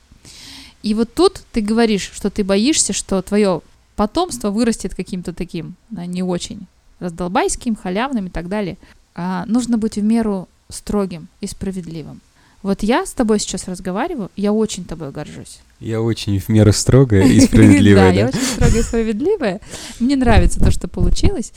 И 0.84 0.94
вот 0.94 1.12
тут 1.16 1.42
ты 1.52 1.62
говоришь, 1.62 2.12
что 2.14 2.30
ты 2.30 2.44
боишься, 2.44 2.94
что 2.94 3.24
твое 3.24 3.62
потомство 3.96 4.52
вырастет 4.52 4.94
каким-то 4.94 5.34
таким, 5.34 5.76
не 5.90 6.22
очень 6.22 6.68
раздолбайским, 7.00 7.76
халявным 7.76 8.28
и 8.28 8.30
так 8.30 8.50
далее. 8.50 8.78
А 9.22 9.44
нужно 9.48 9.78
быть 9.78 9.98
в 9.98 10.02
меру 10.02 10.48
строгим 10.70 11.28
и 11.42 11.48
справедливым. 11.48 12.22
Вот 12.64 12.84
я 12.84 13.06
с 13.06 13.12
тобой 13.12 13.40
сейчас 13.40 13.68
разговариваю, 13.68 14.32
я 14.38 14.54
очень 14.54 14.86
тобой 14.86 15.12
горжусь. 15.12 15.60
Я 15.82 16.02
очень 16.02 16.40
в 16.40 16.48
меру 16.48 16.72
строгая 16.72 17.24
и 17.28 17.40
Да, 17.42 17.46
справедливая, 17.48 18.14
я 18.14 18.24
да? 18.24 18.30
очень 18.30 18.48
строгая 18.48 18.80
и 18.80 18.84
справедливая. 18.84 19.62
Мне 20.00 20.16
нравится 20.16 20.62
то, 20.62 20.72
что 20.72 20.88
получилось. 20.88 21.52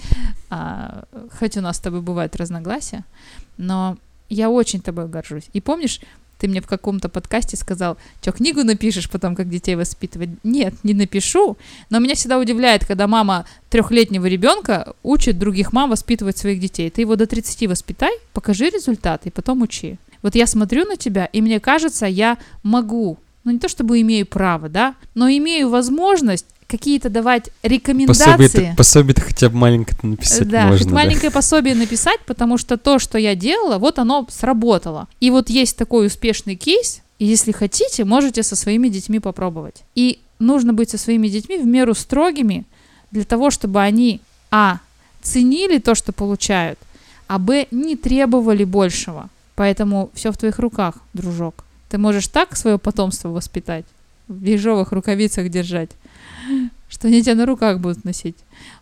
А, 0.51 1.05
хоть 1.39 1.57
у 1.57 1.61
нас 1.61 1.77
с 1.77 1.81
тобой 1.81 2.01
бывают 2.01 2.35
разногласия, 2.35 3.05
но 3.59 3.97
я 4.29 4.51
очень 4.51 4.81
тобой 4.81 5.07
горжусь. 5.07 5.49
И 5.53 5.61
помнишь, 5.61 6.01
Ты 6.43 6.49
мне 6.49 6.61
в 6.61 6.67
каком-то 6.67 7.09
подкасте 7.09 7.57
сказал, 7.57 7.97
что 8.21 8.33
книгу 8.33 8.65
напишешь 8.65 9.09
потом, 9.09 9.37
как 9.37 9.49
детей 9.49 9.77
воспитывать. 9.77 10.31
Нет, 10.43 10.75
не 10.83 10.93
напишу. 10.93 11.57
Но 11.89 12.01
меня 12.01 12.17
всегда 12.17 12.41
удивляет, 12.41 12.85
когда 12.85 13.07
мама 13.07 13.47
трехлетнего 13.71 14.27
ребенка 14.27 14.93
учит 15.05 15.39
других 15.39 15.73
мам 15.73 15.91
воспитывать 15.91 16.37
своих 16.37 16.59
детей. 16.59 16.91
Ты 16.91 17.03
его 17.03 17.15
до 17.15 17.29
30 17.29 17.69
воспитай, 17.69 18.11
покажи 18.33 18.71
результат 18.71 19.25
и 19.25 19.31
потом 19.31 19.63
учи. 19.63 19.99
Вот 20.21 20.35
я 20.35 20.49
смотрю 20.49 20.85
на 20.85 20.97
тебя, 20.97 21.27
и 21.27 21.41
мне 21.41 21.61
кажется, 21.61 22.07
я 22.07 22.39
могу, 22.65 23.19
ну 23.45 23.53
не 23.53 23.61
то 23.61 23.69
чтобы 23.69 24.01
имею 24.01 24.27
право, 24.27 24.69
да, 24.69 24.97
но 25.15 25.29
имею 25.29 25.69
возможность 25.69 26.47
какие-то 26.73 27.11
давать 27.11 27.51
рекомендации. 27.63 28.33
Пособие, 28.33 28.75
пособие 28.77 29.15
хотя 29.21 29.51
бы 29.51 29.57
маленькое 29.57 29.99
написать 30.03 30.49
да, 30.49 30.69
можно. 30.69 30.79
хоть 30.79 30.93
маленькое 30.93 31.31
пособие 31.31 31.75
написать, 31.75 32.21
потому 32.27 32.57
что 32.57 32.79
то, 32.79 32.99
что 32.99 33.19
я 33.19 33.35
делала, 33.35 33.77
вот 33.77 33.99
оно 33.99 34.27
сработало. 34.31 35.07
И 35.21 35.31
вот 35.31 35.51
есть 35.51 35.77
такой 35.77 36.07
успешный 36.07 36.57
кейс, 36.57 37.03
и 37.19 37.27
если 37.27 37.53
хотите, 37.53 38.05
можете 38.05 38.43
со 38.43 38.57
своими 38.57 38.89
детьми 38.89 39.21
попробовать. 39.21 39.83
И 39.95 40.19
нужно 40.39 40.73
быть 40.73 40.89
со 40.89 40.97
своими 40.97 41.29
детьми 41.29 41.59
в 41.59 41.67
меру 41.67 41.95
строгими 41.95 42.65
для 43.11 43.25
того, 43.25 43.51
чтобы 43.51 43.83
они, 43.83 44.23
а, 44.51 44.79
ценили 45.21 45.79
то, 45.79 45.95
что 45.95 46.13
получают, 46.13 46.79
а, 47.29 47.39
б, 47.39 47.67
не 47.71 47.97
требовали 47.97 48.65
большего. 48.65 49.29
Поэтому 49.57 50.11
все 50.15 50.33
в 50.33 50.39
твоих 50.39 50.59
руках, 50.59 50.95
дружок. 51.13 51.65
Ты 51.91 51.99
можешь 51.99 52.29
так 52.29 52.57
свое 52.57 52.79
потомство 52.79 53.29
воспитать, 53.29 53.85
в 54.33 54.45
ежовых 54.45 54.93
рукавицах 54.93 55.49
держать, 55.49 55.91
что 56.89 57.09
они 57.09 57.23
тебя 57.23 57.35
на 57.35 57.47
руках 57.47 57.79
будут 57.81 58.05
носить. 58.05 58.37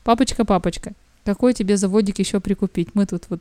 Папочка, 0.04 0.44
папочка, 0.44 0.92
какой 1.24 1.52
тебе 1.54 1.76
заводик 1.76 2.18
еще 2.18 2.40
прикупить? 2.40 2.88
Мы 2.94 3.06
тут 3.06 3.24
вот 3.28 3.40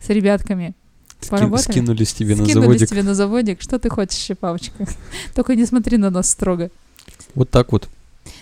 с 0.00 0.08
ребятками 0.10 0.74
Ски- 1.20 1.30
поработали. 1.30 1.72
скинулись 1.72 2.12
тебе 2.14 2.36
на 2.36 2.44
Скинулись 2.44 2.54
заводик. 2.64 2.88
тебе 2.88 3.02
на 3.02 3.14
заводик. 3.14 3.60
Что 3.62 3.78
ты 3.78 3.88
хочешь 3.88 4.18
еще, 4.18 4.34
папочка? 4.34 4.86
Только 5.34 5.54
не 5.56 5.66
смотри 5.66 5.96
на 5.98 6.10
нас 6.10 6.30
строго. 6.30 6.70
Вот 7.34 7.50
так 7.50 7.72
вот. 7.72 7.88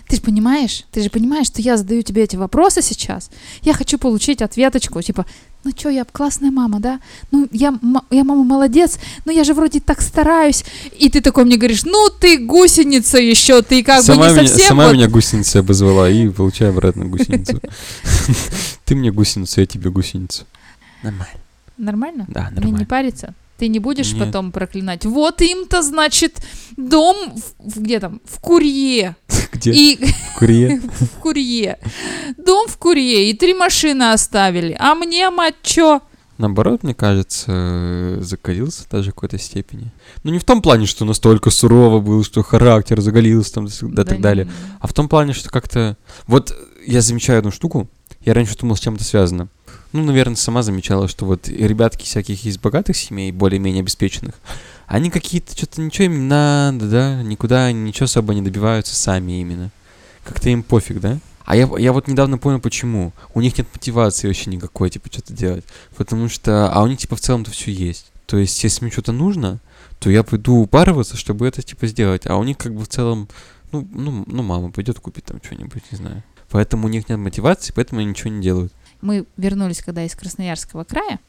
Ты 0.07 0.15
же 0.15 0.21
понимаешь, 0.21 0.85
ты 0.91 1.01
же 1.01 1.09
понимаешь, 1.09 1.47
что 1.47 1.61
я 1.61 1.75
задаю 1.75 2.01
тебе 2.01 2.23
эти 2.23 2.35
вопросы 2.37 2.81
сейчас. 2.81 3.29
Я 3.61 3.73
хочу 3.73 3.97
получить 3.97 4.41
ответочку, 4.41 5.01
типа, 5.01 5.25
ну 5.65 5.71
чё, 5.73 5.89
я 5.89 6.05
классная 6.05 6.49
мама, 6.49 6.79
да? 6.79 7.01
Ну, 7.31 7.47
я, 7.51 7.77
я 8.09 8.23
мама 8.23 8.43
молодец, 8.43 8.99
но 9.25 9.33
я 9.33 9.43
же 9.43 9.53
вроде 9.53 9.81
так 9.81 10.01
стараюсь. 10.01 10.63
И 10.97 11.09
ты 11.09 11.19
такой 11.19 11.43
мне 11.43 11.57
говоришь, 11.57 11.83
ну 11.83 12.09
ты 12.21 12.37
гусеница 12.37 13.17
еще, 13.17 13.61
ты 13.61 13.83
как 13.83 14.01
сама 14.01 14.23
бы 14.23 14.29
не 14.29 14.33
меня, 14.39 14.47
совсем 14.47 14.67
сама 14.69 14.85
вот- 14.87 14.93
меня 14.93 15.09
гусеницей 15.09 15.59
обозвала 15.59 16.09
и 16.09 16.29
получаю 16.37 16.71
обратно 16.71 17.05
гусеницу. 17.05 17.59
Ты 18.85 18.95
мне 18.95 19.11
гусеницу, 19.11 19.59
я 19.59 19.65
тебе 19.67 19.89
гусеницу. 19.89 20.45
Нормально. 21.03 21.27
Нормально? 21.77 22.25
Да, 22.29 22.43
Мне 22.43 22.49
не 22.51 22.61
нормально. 22.61 22.85
париться? 22.85 23.33
Ты 23.57 23.67
не 23.69 23.79
будешь 23.79 24.13
Нет. 24.13 24.25
потом 24.25 24.51
проклинать? 24.51 25.05
Вот 25.05 25.41
им-то, 25.41 25.81
значит, 25.81 26.41
дом 26.77 27.33
в, 27.59 27.79
где 27.81 27.99
там? 27.99 28.21
В 28.25 28.39
Курье. 28.39 29.15
Где? 29.51 29.71
И 29.71 29.95
В 29.95 30.37
Курье? 30.37 30.81
в 30.99 31.19
Курье. 31.19 31.79
Дом 32.37 32.67
в 32.67 32.77
Курье. 32.77 33.29
И 33.29 33.33
три 33.33 33.53
машины 33.55 34.11
оставили. 34.11 34.75
А 34.79 34.93
мне, 34.93 35.29
мать, 35.31 35.55
чё? 35.63 36.01
Наоборот, 36.37 36.83
мне 36.83 36.93
кажется, 36.93 37.45
э, 37.49 38.19
закалился 38.21 38.83
даже 38.91 39.09
в 39.09 39.15
какой-то 39.15 39.39
степени. 39.39 39.91
Ну, 40.23 40.31
не 40.31 40.37
в 40.37 40.43
том 40.43 40.61
плане, 40.61 40.85
что 40.85 41.03
настолько 41.03 41.49
сурово 41.49 41.99
был, 41.99 42.23
что 42.23 42.43
характер 42.43 43.01
заголился 43.01 43.53
там 43.55 43.67
да, 43.81 44.03
так 44.03 44.17
не- 44.17 44.21
далее. 44.21 44.51
А 44.79 44.85
в 44.85 44.93
том 44.93 45.09
плане, 45.09 45.33
что 45.33 45.49
как-то... 45.49 45.97
Вот 46.27 46.55
я 46.85 47.01
замечаю 47.01 47.39
одну 47.39 47.49
штуку. 47.49 47.89
Я 48.21 48.35
раньше 48.35 48.55
думал, 48.55 48.75
с 48.75 48.79
чем 48.79 48.95
это 48.95 49.03
связано. 49.03 49.47
Ну, 49.97 50.03
наверное, 50.03 50.35
сама 50.35 50.61
замечала, 50.61 51.07
что 51.07 51.25
вот 51.25 51.47
ребятки 51.47 52.03
всяких 52.03 52.45
из 52.45 52.59
богатых 52.59 52.95
семей, 52.95 53.31
более-менее 53.31 53.81
обеспеченных, 53.81 54.35
они 54.85 55.09
какие-то, 55.09 55.57
что-то 55.57 55.81
ничего 55.81 56.05
им 56.05 56.27
надо, 56.27 56.87
да, 56.87 57.23
никуда 57.23 57.71
ничего 57.71 58.03
особо 58.03 58.35
не 58.35 58.43
добиваются 58.43 58.95
сами 58.95 59.41
именно. 59.41 59.71
Как-то 60.23 60.51
им 60.51 60.61
пофиг, 60.61 60.99
да? 60.99 61.17
А 61.45 61.55
я, 61.55 61.67
я 61.79 61.93
вот 61.93 62.07
недавно 62.07 62.37
понял, 62.37 62.59
почему. 62.59 63.11
У 63.33 63.41
них 63.41 63.57
нет 63.57 63.67
мотивации 63.73 64.27
вообще 64.27 64.51
никакой, 64.51 64.91
типа, 64.91 65.09
что-то 65.11 65.33
делать. 65.33 65.65
Потому 65.95 66.29
что... 66.29 66.71
А 66.71 66.83
у 66.83 66.87
них, 66.87 66.99
типа, 66.99 67.15
в 67.15 67.19
целом-то 67.19 67.49
все 67.49 67.71
есть. 67.71 68.11
То 68.27 68.37
есть, 68.37 68.63
если 68.63 68.83
мне 68.83 68.91
что-то 68.91 69.13
нужно, 69.13 69.59
то 69.97 70.11
я 70.11 70.21
пойду 70.21 70.57
упарываться, 70.57 71.17
чтобы 71.17 71.47
это, 71.47 71.63
типа, 71.63 71.87
сделать. 71.87 72.27
А 72.27 72.37
у 72.37 72.43
них, 72.43 72.59
как 72.59 72.75
бы, 72.75 72.83
в 72.83 72.87
целом... 72.87 73.29
Ну, 73.71 73.87
ну, 73.91 74.25
ну 74.27 74.43
мама 74.43 74.69
пойдет 74.69 74.99
купит 74.99 75.25
там 75.25 75.41
что-нибудь, 75.43 75.81
не 75.91 75.97
знаю. 75.97 76.23
Поэтому 76.51 76.85
у 76.85 76.89
них 76.89 77.09
нет 77.09 77.17
мотивации, 77.17 77.73
поэтому 77.75 78.01
они 78.01 78.11
ничего 78.11 78.29
не 78.29 78.43
делают. 78.43 78.71
Мы 79.01 79.25
вернулись, 79.37 79.81
когда 79.81 80.03
из 80.03 80.15
Красноярского 80.15 80.83
края. 80.83 81.19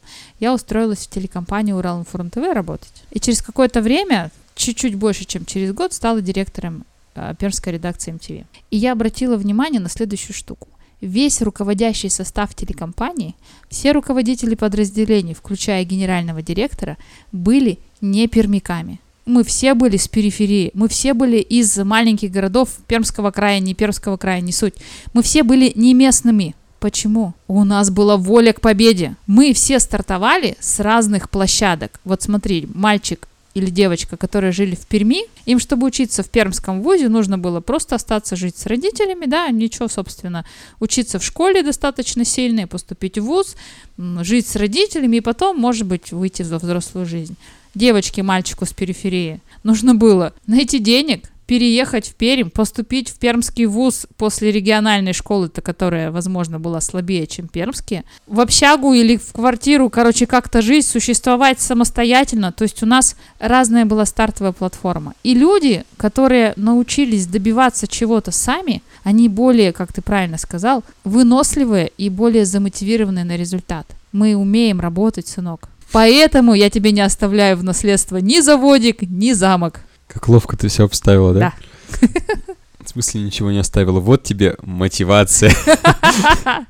Я 0.40 0.54
устроилась 0.54 1.06
в 1.06 1.10
телекомпанию 1.10 1.76
Уралинформ 1.76 2.30
ТВ 2.30 2.38
работать. 2.52 2.92
И 3.10 3.20
через 3.20 3.42
какое-то 3.42 3.82
время, 3.82 4.30
чуть-чуть 4.54 4.94
больше, 4.94 5.24
чем 5.24 5.44
через 5.44 5.72
год, 5.72 5.92
стала 5.92 6.20
директором 6.20 6.84
э, 7.14 7.34
пермской 7.38 7.74
редакции 7.74 8.12
МТВ. 8.12 8.46
И 8.70 8.76
я 8.76 8.92
обратила 8.92 9.36
внимание 9.36 9.80
на 9.80 9.88
следующую 9.88 10.34
штуку. 10.34 10.68
Весь 11.00 11.40
руководящий 11.42 12.10
состав 12.10 12.54
телекомпании, 12.54 13.36
все 13.68 13.92
руководители 13.92 14.56
подразделений, 14.56 15.34
включая 15.34 15.84
генерального 15.84 16.42
директора, 16.42 16.96
были 17.30 17.78
не 18.00 18.26
пермяками. 18.26 19.00
Мы 19.24 19.44
все 19.44 19.74
были 19.74 19.96
с 19.96 20.08
периферии, 20.08 20.70
мы 20.74 20.88
все 20.88 21.12
были 21.14 21.36
из 21.36 21.76
маленьких 21.76 22.32
городов 22.32 22.70
Пермского 22.88 23.30
края, 23.30 23.60
не 23.60 23.74
Пермского 23.74 24.16
края, 24.16 24.40
не 24.40 24.52
суть. 24.52 24.74
Мы 25.12 25.22
все 25.22 25.42
были 25.42 25.70
не 25.76 25.94
местными. 25.94 26.56
Почему? 26.80 27.34
У 27.48 27.64
нас 27.64 27.90
была 27.90 28.16
воля 28.16 28.52
к 28.52 28.60
победе. 28.60 29.16
Мы 29.26 29.52
все 29.52 29.80
стартовали 29.80 30.56
с 30.60 30.78
разных 30.78 31.28
площадок. 31.28 32.00
Вот 32.04 32.22
смотри, 32.22 32.68
мальчик 32.72 33.26
или 33.54 33.70
девочка, 33.70 34.16
которые 34.16 34.52
жили 34.52 34.76
в 34.76 34.86
Перми, 34.86 35.24
им, 35.44 35.58
чтобы 35.58 35.86
учиться 35.88 36.22
в 36.22 36.30
пермском 36.30 36.82
вузе, 36.82 37.08
нужно 37.08 37.38
было 37.38 37.60
просто 37.60 37.96
остаться 37.96 38.36
жить 38.36 38.56
с 38.56 38.66
родителями, 38.66 39.26
да, 39.26 39.48
ничего, 39.48 39.88
собственно, 39.88 40.44
учиться 40.78 41.18
в 41.18 41.24
школе 41.24 41.64
достаточно 41.64 42.24
сильно 42.24 42.68
поступить 42.68 43.18
в 43.18 43.24
вуз, 43.24 43.56
жить 43.96 44.46
с 44.46 44.54
родителями 44.54 45.16
и 45.16 45.20
потом, 45.20 45.58
может 45.58 45.86
быть, 45.86 46.12
выйти 46.12 46.42
во 46.42 46.58
взрослую 46.58 47.06
жизнь. 47.06 47.36
Девочке, 47.74 48.22
мальчику 48.22 48.64
с 48.64 48.72
периферии 48.72 49.40
нужно 49.64 49.94
было 49.94 50.32
найти 50.46 50.78
денег, 50.78 51.28
переехать 51.48 52.10
в 52.10 52.14
Пермь, 52.14 52.50
поступить 52.50 53.08
в 53.08 53.18
пермский 53.18 53.64
вуз 53.64 54.06
после 54.18 54.52
региональной 54.52 55.14
школы-то, 55.14 55.62
которая, 55.62 56.10
возможно, 56.10 56.60
была 56.60 56.82
слабее, 56.82 57.26
чем 57.26 57.48
пермские, 57.48 58.04
в 58.26 58.38
общагу 58.40 58.92
или 58.92 59.16
в 59.16 59.32
квартиру, 59.32 59.88
короче, 59.88 60.26
как-то 60.26 60.60
жить, 60.60 60.86
существовать 60.86 61.58
самостоятельно. 61.58 62.52
То 62.52 62.64
есть 62.64 62.82
у 62.82 62.86
нас 62.86 63.16
разная 63.38 63.86
была 63.86 64.04
стартовая 64.04 64.52
платформа. 64.52 65.14
И 65.22 65.32
люди, 65.32 65.84
которые 65.96 66.52
научились 66.56 67.26
добиваться 67.26 67.88
чего-то 67.88 68.30
сами, 68.30 68.82
они 69.02 69.30
более, 69.30 69.72
как 69.72 69.90
ты 69.90 70.02
правильно 70.02 70.36
сказал, 70.36 70.84
выносливые 71.04 71.90
и 71.96 72.10
более 72.10 72.44
замотивированные 72.44 73.24
на 73.24 73.38
результат. 73.38 73.86
Мы 74.12 74.36
умеем 74.36 74.80
работать, 74.80 75.26
сынок. 75.26 75.70
Поэтому 75.92 76.52
я 76.52 76.68
тебе 76.68 76.92
не 76.92 77.00
оставляю 77.00 77.56
в 77.56 77.64
наследство 77.64 78.18
ни 78.18 78.40
заводик, 78.40 79.00
ни 79.00 79.32
замок. 79.32 79.80
Как 80.08 80.28
ловко 80.28 80.56
ты 80.56 80.68
все 80.68 80.84
обставила, 80.84 81.32
да? 81.32 81.54
Да. 82.00 82.08
В 82.84 82.88
смысле 82.88 83.20
ничего 83.22 83.50
не 83.52 83.58
оставила. 83.58 84.00
Вот 84.00 84.24
тебе 84.24 84.56
мотивация. 84.62 85.52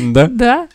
Да? 0.00 0.28
Да. 0.28 0.68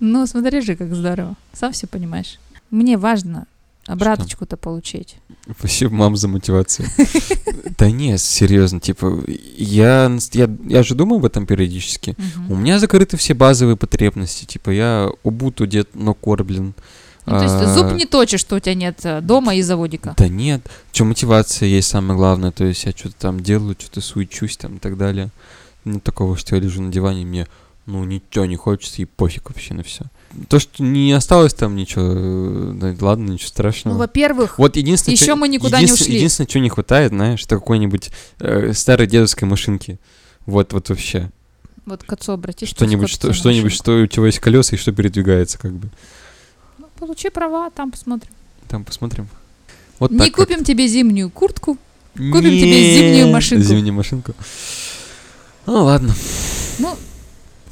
Ну, 0.00 0.26
смотри 0.26 0.60
же, 0.60 0.76
как 0.76 0.94
здорово. 0.94 1.34
Сам 1.52 1.72
все 1.72 1.86
понимаешь. 1.86 2.38
Мне 2.70 2.96
важно 2.96 3.46
обраточку-то 3.86 4.56
получить. 4.56 5.16
Спасибо, 5.58 5.94
мам, 5.94 6.16
за 6.16 6.28
мотивацию. 6.28 6.88
Да 7.78 7.90
не, 7.90 8.16
серьезно, 8.16 8.80
типа, 8.80 9.22
я, 9.26 10.10
я, 10.32 10.50
я 10.66 10.82
же 10.82 10.94
думаю 10.94 11.18
об 11.18 11.26
этом 11.26 11.44
периодически. 11.44 12.16
У 12.48 12.54
меня 12.54 12.78
закрыты 12.78 13.18
все 13.18 13.34
базовые 13.34 13.76
потребности. 13.76 14.46
Типа, 14.46 14.70
я 14.70 15.10
обут, 15.22 15.60
одет, 15.60 15.90
но 15.94 16.14
кормлен. 16.14 16.72
Ну, 17.26 17.38
то 17.38 17.42
есть 17.42 17.54
А, 17.56 17.74
зуб 17.74 17.92
не 17.92 18.06
точишь, 18.06 18.40
что 18.40 18.56
у 18.56 18.60
тебя 18.60 18.74
нет 18.74 19.00
э, 19.02 19.20
дома 19.20 19.54
и 19.56 19.62
заводика. 19.62 20.14
Да 20.16 20.28
нет. 20.28 20.62
Че, 20.92 21.04
мотивация 21.04 21.68
есть 21.68 21.88
самое 21.88 22.16
главное. 22.16 22.52
То 22.52 22.64
есть 22.64 22.84
я 22.84 22.92
что-то 22.92 23.16
там 23.18 23.40
делаю, 23.40 23.76
что-то 23.78 24.00
суечусь 24.00 24.56
там 24.56 24.76
и 24.76 24.78
так 24.78 24.96
далее. 24.96 25.30
Нет 25.84 26.02
такого, 26.04 26.36
что 26.36 26.54
я 26.54 26.62
лежу 26.62 26.82
на 26.82 26.92
диване, 26.92 27.22
и 27.22 27.24
мне, 27.24 27.46
ну, 27.86 28.04
ничего 28.04 28.46
не 28.46 28.56
хочется, 28.56 29.02
и 29.02 29.04
пофиг 29.04 29.48
вообще 29.50 29.74
на 29.74 29.82
все. 29.82 30.04
То, 30.48 30.58
что 30.58 30.82
не 30.82 31.12
осталось 31.12 31.54
там 31.54 31.74
ничего, 31.76 32.04
э, 32.06 32.72
да 32.74 33.06
ладно, 33.06 33.32
ничего 33.32 33.48
страшного. 33.48 33.94
Ну, 33.94 34.00
во-первых, 34.00 34.58
Вот 34.58 34.76
единственное, 34.76 35.14
Ещё 35.14 35.26
чё- 35.26 35.36
мы 35.36 35.48
никуда 35.48 35.80
не 35.80 35.92
ушли. 35.92 36.14
Единственное, 36.16 36.48
что 36.48 36.58
не 36.60 36.68
хватает, 36.68 37.10
знаешь, 37.12 37.42
это 37.44 37.56
какой-нибудь 37.56 38.10
э, 38.38 38.72
старой 38.72 39.06
дедовской 39.06 39.48
машинки. 39.48 39.98
Вот, 40.44 40.72
вот 40.72 40.88
вообще. 40.90 41.30
вот 41.86 42.02
к 42.04 42.12
отцу 42.12 42.32
обратись. 42.32 42.68
пусть 42.68 42.76
Что-нибудь, 42.78 43.08
что, 43.10 43.32
что-нибудь, 43.32 43.72
что 43.72 43.96
у 44.02 44.06
чего 44.06 44.26
есть 44.26 44.38
колеса 44.40 44.76
и 44.76 44.78
что 44.78 44.92
передвигается, 44.92 45.58
как 45.58 45.72
бы. 45.72 45.88
Получи 46.98 47.30
права, 47.30 47.70
там 47.70 47.90
посмотрим. 47.90 48.32
Там 48.68 48.84
посмотрим. 48.84 49.28
Вот 49.98 50.10
не 50.10 50.18
так 50.18 50.36
вот. 50.36 50.46
купим 50.48 50.64
тебе 50.64 50.88
зимнюю 50.88 51.30
куртку. 51.30 51.78
Не, 52.14 52.32
купим 52.32 52.50
тебе 52.50 52.94
зимнюю 52.96 53.28
машинку. 53.32 53.64
Зимнюю 53.64 53.94
машинку. 53.94 54.34
Ну 55.66 55.84
ладно. 55.84 56.14
Ну, 56.78 56.96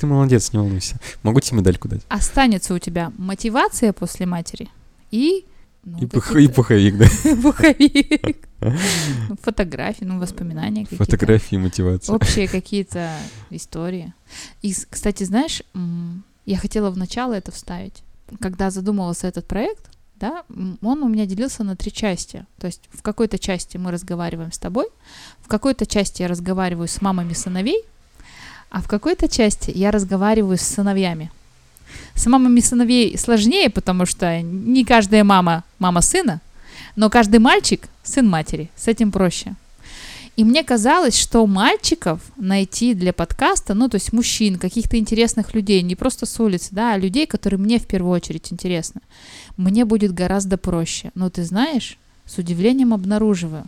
Ты 0.00 0.06
молодец, 0.06 0.52
не 0.52 0.58
волнуйся. 0.58 0.96
Могу 1.22 1.40
тебе 1.40 1.58
медальку 1.58 1.88
дать. 1.88 2.02
останется 2.08 2.74
у 2.74 2.78
тебя 2.78 3.12
мотивация 3.18 3.92
после 3.92 4.26
матери 4.26 4.68
и 5.10 5.44
Ну, 5.84 5.98
И, 5.98 6.06
пух- 6.06 6.34
и 6.36 6.48
пуховик, 6.48 6.96
да? 6.96 7.06
Пуховик. 7.42 8.48
Ну, 8.60 9.36
Фотографии, 9.42 10.04
ну, 10.04 10.18
воспоминания 10.18 10.84
какие-то. 10.84 11.04
Фотографии, 11.04 11.56
мотивация. 11.56 12.14
Общие 12.14 12.48
какие-то 12.48 13.10
истории. 13.50 14.14
И, 14.62 14.74
кстати, 14.88 15.24
знаешь, 15.24 15.62
я 16.46 16.56
хотела 16.56 16.90
в 16.90 16.96
начало 16.96 17.34
это 17.34 17.52
вставить. 17.52 18.02
Когда 18.40 18.70
задумывался 18.70 19.26
этот 19.26 19.46
проект, 19.46 19.90
да, 20.16 20.44
он 20.82 21.02
у 21.02 21.08
меня 21.08 21.26
делился 21.26 21.64
на 21.64 21.76
три 21.76 21.92
части. 21.92 22.46
То 22.58 22.66
есть 22.66 22.82
в 22.90 23.02
какой-то 23.02 23.38
части 23.38 23.76
мы 23.76 23.90
разговариваем 23.90 24.52
с 24.52 24.58
тобой, 24.58 24.86
в 25.40 25.48
какой-то 25.48 25.86
части 25.86 26.22
я 26.22 26.28
разговариваю 26.28 26.88
с 26.88 27.00
мамами 27.00 27.32
сыновей, 27.32 27.82
а 28.70 28.80
в 28.80 28.88
какой-то 28.88 29.28
части 29.28 29.70
я 29.74 29.90
разговариваю 29.90 30.56
с 30.56 30.62
сыновьями. 30.62 31.30
С 32.14 32.26
мамами 32.26 32.60
сыновей 32.60 33.16
сложнее, 33.18 33.70
потому 33.70 34.06
что 34.06 34.40
не 34.40 34.84
каждая 34.84 35.24
мама 35.24 35.64
мама 35.78 36.00
сына, 36.00 36.40
но 36.96 37.10
каждый 37.10 37.40
мальчик 37.40 37.88
сын 38.02 38.28
матери. 38.28 38.70
С 38.76 38.88
этим 38.88 39.12
проще. 39.12 39.54
И 40.36 40.42
мне 40.42 40.64
казалось, 40.64 41.16
что 41.16 41.46
мальчиков 41.46 42.20
найти 42.36 42.94
для 42.94 43.12
подкаста, 43.12 43.74
ну, 43.74 43.88
то 43.88 43.96
есть 43.96 44.12
мужчин, 44.12 44.58
каких-то 44.58 44.98
интересных 44.98 45.54
людей, 45.54 45.80
не 45.82 45.94
просто 45.94 46.26
с 46.26 46.40
улицы, 46.40 46.68
да, 46.72 46.94
а 46.94 46.98
людей, 46.98 47.26
которые 47.26 47.60
мне 47.60 47.78
в 47.78 47.86
первую 47.86 48.12
очередь 48.12 48.52
интересны, 48.52 49.00
мне 49.56 49.84
будет 49.84 50.12
гораздо 50.12 50.58
проще. 50.58 51.12
Но 51.14 51.30
ты 51.30 51.44
знаешь, 51.44 51.98
с 52.26 52.38
удивлением 52.38 52.92
обнаруживаю, 52.92 53.66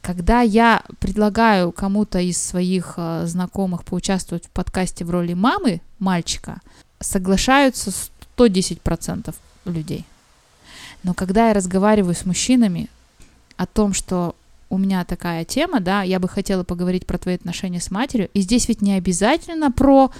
когда 0.00 0.40
я 0.40 0.82
предлагаю 0.98 1.70
кому-то 1.70 2.18
из 2.18 2.42
своих 2.42 2.94
э, 2.96 3.26
знакомых 3.26 3.84
поучаствовать 3.84 4.46
в 4.46 4.50
подкасте 4.50 5.04
в 5.04 5.10
роли 5.10 5.34
мамы 5.34 5.80
мальчика, 5.98 6.60
соглашаются 6.98 7.92
110% 8.36 9.34
людей. 9.66 10.04
Но 11.02 11.14
когда 11.14 11.48
я 11.48 11.54
разговариваю 11.54 12.14
с 12.14 12.24
мужчинами 12.24 12.88
о 13.56 13.66
том, 13.66 13.92
что 13.92 14.34
у 14.70 14.78
меня 14.78 15.04
такая 15.04 15.44
тема, 15.44 15.80
да, 15.80 16.02
я 16.02 16.18
бы 16.18 16.28
хотела 16.28 16.64
поговорить 16.64 17.04
про 17.04 17.18
твои 17.18 17.34
отношения 17.34 17.80
с 17.80 17.90
матерью, 17.90 18.30
и 18.32 18.40
здесь 18.40 18.68
ведь 18.68 18.80
не 18.80 18.94
обязательно 18.94 19.70
про 19.70 20.10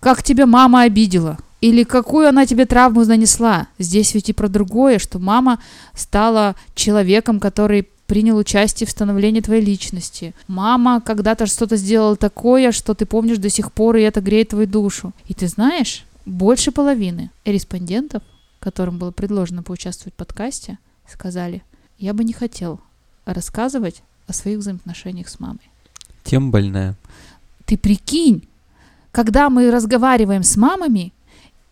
как 0.00 0.22
тебя 0.22 0.46
мама 0.46 0.82
обидела, 0.82 1.38
или 1.60 1.84
какую 1.84 2.28
она 2.28 2.44
тебе 2.44 2.66
травму 2.66 3.04
нанесла. 3.04 3.68
Здесь 3.78 4.14
ведь 4.14 4.30
и 4.30 4.32
про 4.32 4.48
другое, 4.48 4.98
что 4.98 5.18
мама 5.18 5.60
стала 5.94 6.56
человеком, 6.74 7.38
который 7.38 7.88
принял 8.06 8.36
участие 8.36 8.88
в 8.88 8.90
становлении 8.90 9.40
твоей 9.40 9.64
личности. 9.64 10.34
Мама 10.48 11.00
когда-то 11.00 11.46
что-то 11.46 11.76
сделала 11.76 12.16
такое, 12.16 12.72
что 12.72 12.94
ты 12.94 13.06
помнишь 13.06 13.38
до 13.38 13.50
сих 13.50 13.72
пор, 13.72 13.96
и 13.96 14.02
это 14.02 14.20
греет 14.20 14.48
твою 14.48 14.66
душу. 14.66 15.12
И 15.28 15.34
ты 15.34 15.46
знаешь, 15.46 16.04
больше 16.26 16.72
половины 16.72 17.30
респондентов, 17.44 18.24
которым 18.58 18.98
было 18.98 19.12
предложено 19.12 19.62
поучаствовать 19.62 20.14
в 20.14 20.16
подкасте, 20.16 20.78
сказали, 21.06 21.62
я 21.98 22.12
бы 22.12 22.24
не 22.24 22.32
хотел 22.32 22.80
рассказывать 23.24 24.02
о 24.26 24.32
своих 24.32 24.58
взаимоотношениях 24.58 25.28
с 25.28 25.40
мамой. 25.40 25.70
Тем 26.24 26.50
больная. 26.50 26.94
Ты 27.64 27.76
прикинь, 27.76 28.42
когда 29.10 29.50
мы 29.50 29.70
разговариваем 29.70 30.42
с 30.42 30.56
мамами, 30.56 31.12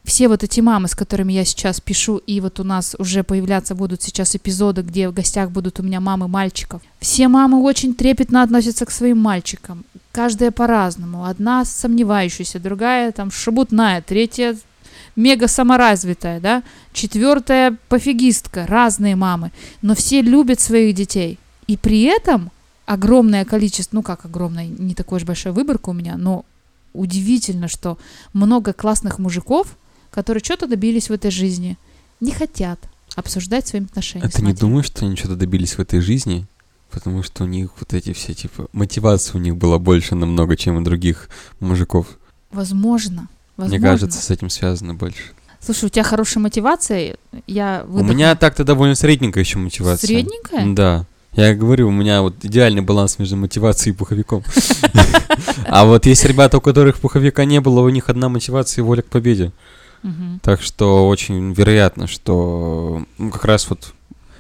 все 0.05 0.29
вот 0.29 0.43
эти 0.43 0.61
мамы, 0.61 0.89
с 0.89 0.95
которыми 0.95 1.35
я 1.35 1.45
сейчас 1.45 1.81
пишу, 1.81 2.17
и 2.17 2.41
вот 2.41 2.61
у 2.61 2.65
нас 2.65 2.97
уже 2.99 3.23
появляться 3.23 3.75
будут 3.75 4.03
сейчас 4.03 4.35
эпизоды, 4.35 4.83
где 4.83 5.09
в 5.09 5.13
гостях 5.13 5.51
будут 5.51 5.81
у 5.81 5.83
меня 5.83 6.01
мамы 6.01 6.29
мальчиков. 6.29 6.81
Все 6.99 7.29
мамы 7.29 7.63
очень 7.63 7.95
трепетно 7.95 8.43
относятся 8.43 8.87
к 8.87 8.91
своим 8.91 9.19
мальчикам. 9.19 9.85
Каждая 10.11 10.51
по-разному. 10.51 11.27
Одна 11.27 11.65
сомневающаяся, 11.65 12.59
другая 12.59 13.13
там 13.13 13.31
шебутная, 13.31 14.01
третья 14.01 14.57
мега 15.19 15.49
саморазвитая, 15.49 16.41
да, 16.41 16.63
четвертая 16.93 17.77
пофигистка, 17.89 18.67
разные 18.67 19.17
мамы, 19.17 19.51
но 19.83 19.95
все 19.95 20.23
любят 20.23 20.61
своих 20.61 20.95
детей. 20.95 21.39
И 21.67 21.77
при 21.77 22.03
этом 22.03 22.51
огромное 22.87 23.45
количество, 23.45 23.97
ну 23.97 24.03
как 24.03 24.25
огромное, 24.25 24.67
не 24.67 24.95
такой 24.95 25.19
уж 25.19 25.25
большая 25.25 25.53
выборка 25.53 25.91
у 25.91 25.93
меня, 25.93 26.17
но 26.17 26.45
удивительно, 26.95 27.69
что 27.69 27.99
много 28.33 28.73
классных 28.73 29.19
мужиков, 29.19 29.77
которые 30.11 30.43
что-то 30.43 30.69
добились 30.69 31.11
в 31.11 31.13
этой 31.13 31.33
жизни, 31.33 31.77
не 32.21 32.31
хотят 32.31 32.79
обсуждать 33.17 33.67
свои 33.67 33.83
отношения. 33.83 34.25
А 34.25 34.29
ты 34.29 34.43
не 34.43 34.55
думаешь, 34.55 34.87
что 34.87 35.05
они 35.05 35.17
что-то 35.17 35.35
добились 35.35 35.75
в 35.75 35.81
этой 35.81 36.01
жизни? 36.01 36.47
Потому 36.91 37.23
что 37.23 37.43
у 37.45 37.47
них 37.47 37.71
вот 37.81 37.93
эти 37.93 38.13
все, 38.13 38.35
типа, 38.35 38.69
мотивации 38.73 39.37
у 39.37 39.41
них 39.41 39.57
было 39.57 39.79
больше 39.79 40.15
намного, 40.15 40.57
чем 40.57 40.77
у 40.77 40.81
других 40.81 41.29
мужиков. 41.61 42.07
Возможно. 42.51 43.29
Возможно. 43.59 43.79
Мне 43.79 43.87
кажется, 43.87 44.23
с 44.23 44.31
этим 44.31 44.49
связано 44.49 44.95
больше. 44.95 45.23
Слушай, 45.61 45.87
у 45.87 45.89
тебя 45.89 46.05
хорошая 46.05 46.41
мотивация. 46.41 47.17
Я 47.47 47.85
У 47.87 47.93
выдохну. 47.93 48.15
меня 48.15 48.35
так-то 48.37 48.65
довольно 48.65 48.95
средненькая 48.95 49.43
еще 49.43 49.59
мотивация. 49.59 50.07
Средненькая? 50.07 50.75
Да. 50.75 51.05
Я 51.33 51.55
говорю, 51.55 51.89
у 51.89 51.91
меня 51.91 52.23
вот 52.23 52.37
идеальный 52.43 52.83
баланс 52.83 53.19
между 53.19 53.37
мотивацией 53.37 53.95
и 53.95 53.97
пуховиком. 53.97 54.43
А 55.67 55.85
вот 55.85 56.07
есть 56.07 56.25
ребята, 56.25 56.59
у 56.59 56.61
которых 56.61 56.99
пуховика 56.99 57.45
не 57.45 57.61
было, 57.61 57.81
у 57.81 57.89
них 57.89 58.09
одна 58.09 58.29
мотивация 58.29 58.83
и 58.83 58.85
воля 58.87 59.03
к 59.03 59.07
победе. 59.07 59.53
Так 60.43 60.63
что 60.63 61.09
очень 61.09 61.53
вероятно, 61.53 62.07
что 62.07 63.05
ну, 63.19 63.31
как 63.31 63.45
раз 63.45 63.69
вот 63.69 63.93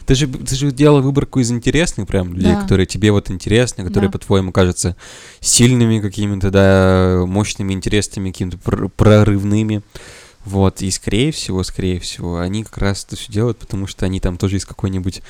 ты 0.08 0.14
же, 0.14 0.26
ты 0.26 0.56
же 0.56 0.72
делала 0.72 1.02
выборку 1.02 1.38
из 1.38 1.50
интересных 1.50 2.08
прям 2.08 2.32
людей, 2.32 2.52
Да. 2.54 2.62
которые 2.62 2.86
тебе 2.86 3.12
вот 3.12 3.30
интересны, 3.30 3.84
которые, 3.84 4.08
Да. 4.08 4.12
по-твоему, 4.18 4.52
кажутся 4.52 4.96
сильными 5.40 6.00
какими-то, 6.00 6.50
да, 6.50 7.24
мощными, 7.26 7.74
интересными, 7.74 8.30
какими-то 8.30 8.56
пр- 8.56 8.88
прорывными. 8.88 9.82
Вот, 10.46 10.80
и 10.80 10.90
скорее 10.90 11.30
всего, 11.30 11.62
скорее 11.62 12.00
всего, 12.00 12.38
они 12.38 12.64
как 12.64 12.78
раз 12.78 13.04
это 13.06 13.16
все 13.16 13.30
делают, 13.30 13.58
потому 13.58 13.86
что 13.86 14.06
они 14.06 14.18
там 14.18 14.38
тоже 14.38 14.56
из 14.56 14.64
какой-нибудь 14.64 15.20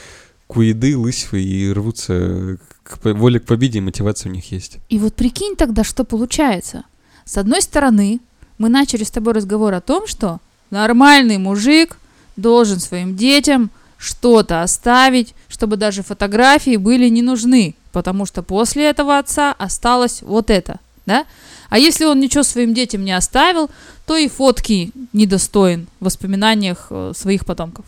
куеды, 0.47 0.97
лысьвы 0.97 1.43
и 1.43 1.73
рвутся 1.73 2.59
к 2.85 3.01
воле 3.15 3.41
к 3.41 3.45
победе, 3.47 3.79
и 3.79 3.83
мотивация 3.83 4.31
у 4.31 4.33
них 4.33 4.53
есть. 4.53 4.79
И 4.89 4.99
вот 5.01 5.15
прикинь 5.15 5.57
тогда, 5.57 5.83
что 5.83 6.05
получается. 6.05 6.85
С 7.25 7.37
одной 7.37 7.63
стороны, 7.63 8.21
мы 8.59 8.69
начали 8.69 9.03
с 9.03 9.11
тобой 9.11 9.33
разговор 9.35 9.75
о 9.75 9.81
том, 9.81 10.07
что 10.07 10.39
нормальный 10.71 11.39
мужик 11.39 11.99
должен 12.37 12.79
своим 12.79 13.17
детям 13.17 13.71
что-то 13.99 14.63
оставить, 14.63 15.35
чтобы 15.49 15.77
даже 15.77 16.03
фотографии 16.03 16.77
были 16.77 17.09
не 17.09 17.21
нужны, 17.21 17.75
потому 17.93 18.25
что 18.25 18.43
после 18.43 18.89
этого 18.89 19.19
отца 19.19 19.53
осталось 19.59 20.23
вот 20.23 20.51
это, 20.51 20.79
да? 21.05 21.27
А 21.69 21.79
если 21.79 22.07
он 22.07 22.21
ничего 22.21 22.45
своим 22.45 22.73
детям 22.73 23.05
не 23.05 23.13
оставил, 23.13 23.69
то 24.07 24.17
и 24.17 24.29
фотки 24.29 24.91
недостоин 25.13 25.87
в 26.01 26.07
воспоминаниях 26.07 26.87
э, 26.89 27.13
своих 27.15 27.45
потомков. 27.45 27.85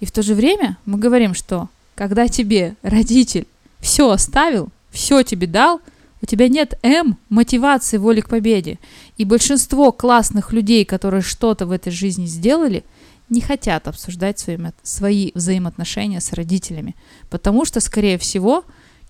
И 0.00 0.04
в 0.04 0.12
то 0.12 0.22
же 0.22 0.34
время 0.34 0.76
мы 0.84 0.98
говорим, 0.98 1.34
что 1.34 1.68
когда 1.94 2.28
тебе 2.28 2.76
родитель 2.82 3.46
все 3.80 4.10
оставил, 4.10 4.68
все 4.90 5.22
тебе 5.22 5.46
дал, 5.46 5.80
у 6.20 6.26
тебя 6.26 6.48
нет 6.48 6.78
М 6.82 7.16
мотивации 7.28 7.96
воли 7.96 8.20
к 8.20 8.28
победе. 8.28 8.78
И 9.16 9.24
большинство 9.24 9.92
классных 9.92 10.52
людей, 10.52 10.84
которые 10.84 11.22
что-то 11.22 11.64
в 11.66 11.72
этой 11.72 11.92
жизни 11.92 12.26
сделали, 12.26 12.84
не 13.30 13.40
хотят 13.40 13.88
обсуждать 13.88 14.38
свои, 14.38 14.58
свои 14.82 15.32
взаимоотношения 15.34 16.20
с 16.20 16.32
родителями. 16.32 16.96
Потому 17.30 17.64
что, 17.64 17.80
скорее 17.80 18.18
всего, 18.18 18.64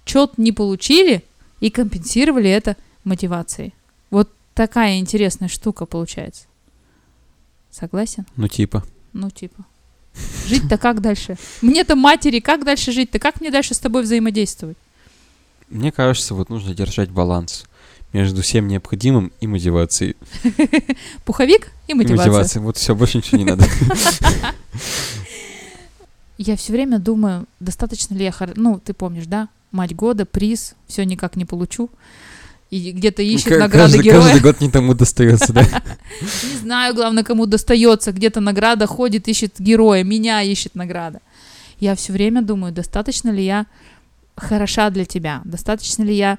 что-то 0.05 0.41
не 0.41 0.53
получили 0.53 1.25
и 1.61 1.71
компенсировали 1.71 2.51
это 2.51 2.77
мотивацией. 3.05 3.75
Вот 4.11 4.31
такая 4.55 4.99
интересная 4.99 5.49
штука 5.49 5.87
получается. 5.87 6.45
Согласен? 7.71 8.27
Ну, 8.37 8.49
типа. 8.49 8.85
Ну, 9.13 9.31
типа. 9.31 9.65
Жить-то 10.47 10.79
как 10.79 11.01
дальше? 11.01 11.37
Мне-то 11.63 11.95
матери, 11.95 12.41
как 12.41 12.65
дальше 12.65 12.91
жить-то? 12.93 13.19
Как 13.19 13.41
мне 13.41 13.51
дальше 13.51 13.75
с 13.75 13.79
тобой 13.79 14.03
взаимодействовать? 14.03 14.77
Мне 15.69 15.93
кажется, 15.93 16.35
вот 16.35 16.49
нужно 16.49 16.75
держать 16.75 17.11
баланс 17.11 17.67
между 18.13 18.43
всем 18.43 18.69
необходимым 18.69 19.33
и 19.41 19.47
мотивацией. 19.47 20.17
Пуховик 21.25 21.71
и 21.87 21.93
И 21.93 21.95
мотивация. 21.95 22.27
мотивацией. 22.27 22.65
Вот 22.65 22.77
все, 22.77 22.95
больше 22.95 23.19
ничего 23.19 23.39
не 23.39 23.45
надо. 23.45 23.65
Я 26.39 26.57
все 26.57 26.73
время 26.73 26.99
думаю, 26.99 27.47
достаточно 27.59 28.15
ли 28.15 28.25
я. 28.25 28.33
Ну, 28.55 28.81
ты 28.83 28.95
помнишь, 28.95 29.27
да? 29.27 29.49
Мать 29.73 29.95
года, 29.95 30.25
приз, 30.25 30.75
все 30.87 31.05
никак 31.05 31.35
не 31.37 31.45
получу. 31.45 31.91
И 32.71 32.93
где-то 32.93 33.23
ищет 33.23 33.49
Ка- 33.49 33.59
награды 33.59 33.95
каждый, 33.95 34.03
героя. 34.05 34.23
каждый 34.23 34.41
год 34.43 34.61
не 34.61 34.71
тому 34.71 34.95
достается, 34.95 35.53
да? 35.53 35.63
Не 36.23 36.59
знаю, 36.59 36.95
главное, 36.95 37.25
кому 37.25 37.47
достается. 37.47 38.13
Где-то 38.13 38.41
награда 38.41 38.87
ходит, 38.87 39.27
ищет 39.27 39.55
героя. 39.59 40.05
Меня 40.05 40.43
ищет 40.43 40.75
награда. 40.75 41.21
Я 41.81 41.95
все 41.97 42.13
время 42.13 42.43
думаю, 42.43 42.73
достаточно 42.73 43.31
ли 43.31 43.45
я 43.45 43.67
хороша 44.37 44.91
для 44.91 45.07
тебя? 45.07 45.41
Достаточно 45.45 46.03
ли 46.03 46.15
я 46.15 46.39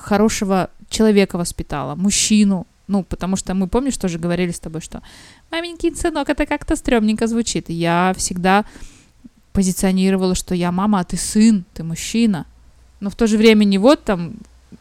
хорошего 0.00 0.70
человека 0.88 1.38
воспитала? 1.38 1.94
Мужчину? 1.94 2.66
Ну, 2.88 3.04
потому 3.04 3.36
что 3.36 3.54
мы, 3.54 3.68
помнишь, 3.68 3.96
тоже 3.96 4.18
говорили 4.18 4.50
с 4.50 4.60
тобой, 4.60 4.80
что 4.80 5.02
маменькин 5.50 5.96
сынок, 5.96 6.28
это 6.28 6.46
как-то 6.46 6.76
стрёмненько 6.76 7.26
звучит. 7.26 7.70
Я 7.70 8.12
всегда 8.16 8.64
позиционировала, 9.52 10.34
что 10.34 10.54
я 10.54 10.72
мама, 10.72 11.00
а 11.00 11.04
ты 11.04 11.16
сын, 11.16 11.64
ты 11.74 11.84
мужчина. 11.84 12.46
Но 13.00 13.10
в 13.10 13.14
то 13.14 13.26
же 13.26 13.36
время 13.38 13.64
не 13.64 13.78
вот 13.78 14.04
там 14.04 14.34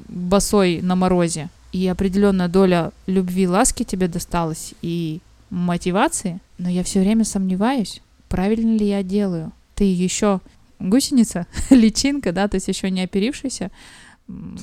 босой 0.07 0.81
на 0.81 0.95
морозе, 0.95 1.49
и 1.71 1.87
определенная 1.87 2.47
доля 2.47 2.91
любви, 3.07 3.47
ласки 3.47 3.83
тебе 3.83 4.07
досталась 4.07 4.73
и 4.81 5.19
мотивации, 5.49 6.39
но 6.57 6.69
я 6.69 6.83
все 6.83 6.99
время 6.99 7.23
сомневаюсь, 7.23 8.01
правильно 8.29 8.77
ли 8.77 8.87
я 8.87 9.03
делаю. 9.03 9.51
Ты 9.75 9.85
еще 9.85 10.41
гусеница, 10.79 11.47
личинка, 11.69 12.31
да, 12.31 12.47
то 12.47 12.55
есть 12.55 12.67
еще 12.67 12.89
не 12.89 13.03
оперившийся. 13.03 13.71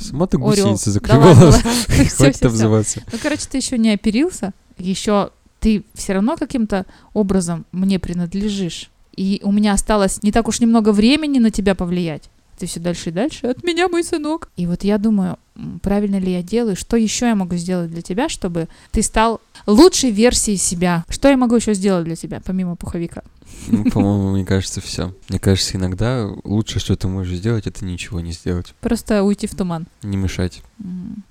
Сама 0.00 0.26
ты 0.26 0.38
гусеница, 0.38 1.00
Да 1.00 1.18
ладно. 1.18 1.52
Всё, 1.88 2.16
Хватит 2.16 2.44
обзываться. 2.44 3.02
Ну, 3.12 3.18
короче, 3.22 3.46
ты 3.50 3.58
еще 3.58 3.78
не 3.78 3.92
оперился, 3.92 4.52
еще 4.78 5.30
ты 5.60 5.84
все 5.94 6.12
равно 6.12 6.36
каким-то 6.36 6.86
образом 7.14 7.66
мне 7.72 7.98
принадлежишь. 7.98 8.90
И 9.16 9.40
у 9.42 9.50
меня 9.50 9.72
осталось 9.72 10.22
не 10.22 10.30
так 10.30 10.46
уж 10.46 10.60
немного 10.60 10.92
времени 10.92 11.38
на 11.38 11.50
тебя 11.50 11.74
повлиять. 11.74 12.30
Ты 12.58 12.66
все 12.66 12.80
дальше 12.80 13.10
и 13.10 13.12
дальше. 13.12 13.46
От 13.46 13.64
меня 13.64 13.88
мой 13.88 14.02
сынок. 14.04 14.50
И 14.56 14.66
вот 14.66 14.84
я 14.84 14.98
думаю, 14.98 15.38
правильно 15.82 16.18
ли 16.18 16.32
я 16.32 16.42
делаю, 16.42 16.76
что 16.76 16.96
еще 16.96 17.26
я 17.26 17.34
могу 17.34 17.56
сделать 17.56 17.90
для 17.90 18.02
тебя, 18.02 18.28
чтобы 18.28 18.68
ты 18.90 19.02
стал 19.02 19.40
лучшей 19.66 20.10
версией 20.10 20.56
себя. 20.56 21.04
Что 21.08 21.28
я 21.28 21.36
могу 21.36 21.56
еще 21.56 21.74
сделать 21.74 22.04
для 22.04 22.16
тебя, 22.16 22.40
помимо 22.44 22.76
пуховика? 22.76 23.22
Ну, 23.66 23.84
по-моему, 23.90 24.30
мне 24.32 24.44
кажется, 24.44 24.80
все. 24.80 25.14
Мне 25.28 25.38
кажется, 25.38 25.76
иногда 25.76 26.28
лучшее, 26.44 26.80
что 26.80 26.96
ты 26.96 27.08
можешь 27.08 27.36
сделать, 27.36 27.66
это 27.66 27.84
ничего 27.84 28.20
не 28.20 28.32
сделать. 28.32 28.74
Просто 28.80 29.22
уйти 29.22 29.46
в 29.46 29.54
туман. 29.54 29.86
Не 30.02 30.16
мешать. 30.16 30.62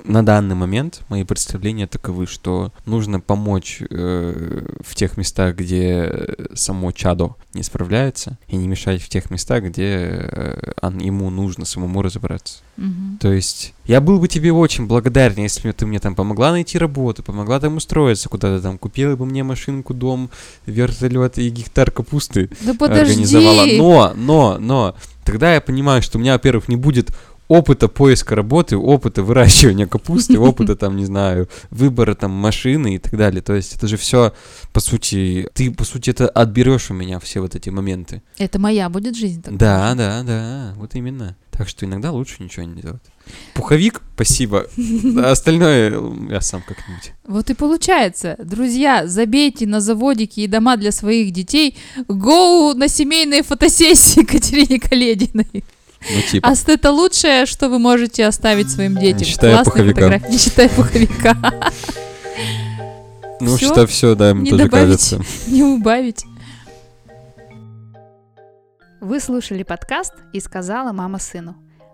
На 0.04 0.26
данный 0.26 0.56
момент 0.56 1.02
мои 1.10 1.24
представления 1.24 1.88
таковы, 1.88 2.28
что 2.28 2.74
нужно 2.86 3.20
помочь 3.22 3.82
э, 3.90 4.66
в 4.86 4.94
тех 4.96 5.16
местах, 5.18 5.56
где 5.56 6.10
э, 6.12 6.46
само 6.54 6.92
чадо 6.92 7.36
не 7.54 7.64
справляется, 7.64 8.38
и 8.50 8.58
не 8.58 8.68
мешать 8.68 9.02
в 9.02 9.08
тех 9.10 9.32
местах, 9.32 9.64
где 9.64 9.86
э, 9.86 10.72
он- 10.82 11.00
ему 11.00 11.30
нужно 11.30 11.66
самому 11.66 12.02
разобраться. 12.02 12.60
мгм. 12.76 13.18
То 13.22 13.32
есть 13.32 13.74
я 13.86 14.02
был 14.02 14.20
бы 14.20 14.28
тебе 14.28 14.52
очень 14.52 14.86
благодарен, 14.86 15.44
если 15.44 15.68
бы 15.70 15.74
ты 15.74 15.86
мне 15.86 16.00
там 16.00 16.14
помогла 16.16 16.52
найти 16.52 16.78
работу, 16.78 17.24
помогла 17.24 17.60
там 17.62 17.78
устроиться 17.78 18.28
куда-то 18.30 18.62
там, 18.62 18.78
купила 18.78 19.16
бы 19.16 19.26
мне 19.26 19.44
машинку, 19.44 19.94
дом, 19.94 20.30
вертолет 20.66 21.38
и 21.38 21.50
гектар 21.50 21.90
капусты 21.92 22.50
Да 22.62 22.72
организовала. 22.86 23.60
подожди! 23.62 23.78
Но, 23.80 24.14
но, 24.16 24.58
но, 24.60 24.96
тогда 25.24 25.54
я 25.54 25.62
понимаю, 25.62 26.02
что 26.02 26.18
у 26.18 26.22
меня, 26.22 26.34
во-первых, 26.34 26.68
не 26.68 26.76
будет 26.76 27.12
опыта 27.48 27.88
поиска 27.88 28.36
работы, 28.36 28.78
опыта 28.78 29.24
выращивания 29.24 29.88
капусты, 29.88 30.40
опыта 30.40 30.76
там, 30.76 30.98
не 30.98 31.06
знаю, 31.06 31.50
выбора 31.70 32.16
там 32.16 32.32
машины 32.32 32.96
и 32.96 32.98
так 32.98 33.18
далее. 33.18 33.42
То 33.42 33.54
есть 33.54 33.76
это 33.76 33.88
же 33.88 33.98
все, 33.98 34.34
по 34.74 34.80
сути, 34.80 35.50
ты, 35.54 35.72
по 35.72 35.84
сути, 35.86 36.10
это 36.10 36.28
отберешь 36.28 36.92
у 36.92 36.94
меня 36.94 37.20
все 37.20 37.40
вот 37.40 37.56
эти 37.56 37.70
моменты. 37.70 38.22
Это 38.38 38.60
моя 38.60 38.90
будет 38.90 39.16
жизнь. 39.16 39.42
так 39.42 39.56
Да, 39.58 39.94
да, 39.96 40.24
да, 40.24 40.74
вот 40.78 40.96
именно. 40.96 41.36
Так 41.52 41.70
что 41.70 41.88
иногда 41.88 42.12
лучше 42.12 42.44
ничего 42.44 42.68
не 42.68 42.82
делать. 42.82 43.02
Пуховик, 43.56 44.04
спасибо. 44.14 44.68
А 45.18 45.32
остальное 45.32 45.92
м, 45.92 46.30
я 46.30 46.40
сам 46.40 46.62
как-нибудь. 46.62 47.14
Вот 47.26 47.50
и 47.50 47.56
получается, 47.56 48.36
друзья, 48.38 49.08
забейте 49.08 49.66
на 49.66 49.82
заводики 49.82 50.42
и 50.42 50.48
дома 50.48 50.78
для 50.78 50.92
своих 50.92 51.32
детей, 51.32 51.76
гоу 52.08 52.76
на 52.76 52.88
семейные 52.88 53.42
фотосессии 53.42 54.24
Катерине 54.26 54.80
Калединой. 54.80 55.64
Ну, 56.02 56.22
типа. 56.32 56.48
А 56.50 56.56
с- 56.56 56.68
это 56.68 56.92
лучшее, 56.92 57.46
что 57.46 57.70
вы 57.70 57.80
можете 57.80 58.26
оставить 58.26 58.70
своим 58.70 58.96
детям. 58.98 59.24
считая 59.26 59.56
Классные 59.56 59.72
пуховика. 59.74 60.02
фотографии, 60.02 60.32
Не 60.32 60.38
считая 60.38 60.70
пуховика. 60.70 61.38
ну, 63.40 63.58
всё? 63.58 63.72
что 63.74 63.88
все, 63.88 64.16
да, 64.16 64.34
мне 64.34 64.44
Не 64.44 64.50
тоже 64.52 64.64
добавить? 64.66 64.86
кажется. 64.86 65.22
Не 65.48 65.64
убавить. 65.64 66.24
Вы 69.02 69.20
слушали 69.20 69.64
подкаст 69.64 70.14
«И 70.34 70.40
сказала 70.40 70.92
мама 70.92 71.20
сыну». 71.20 71.56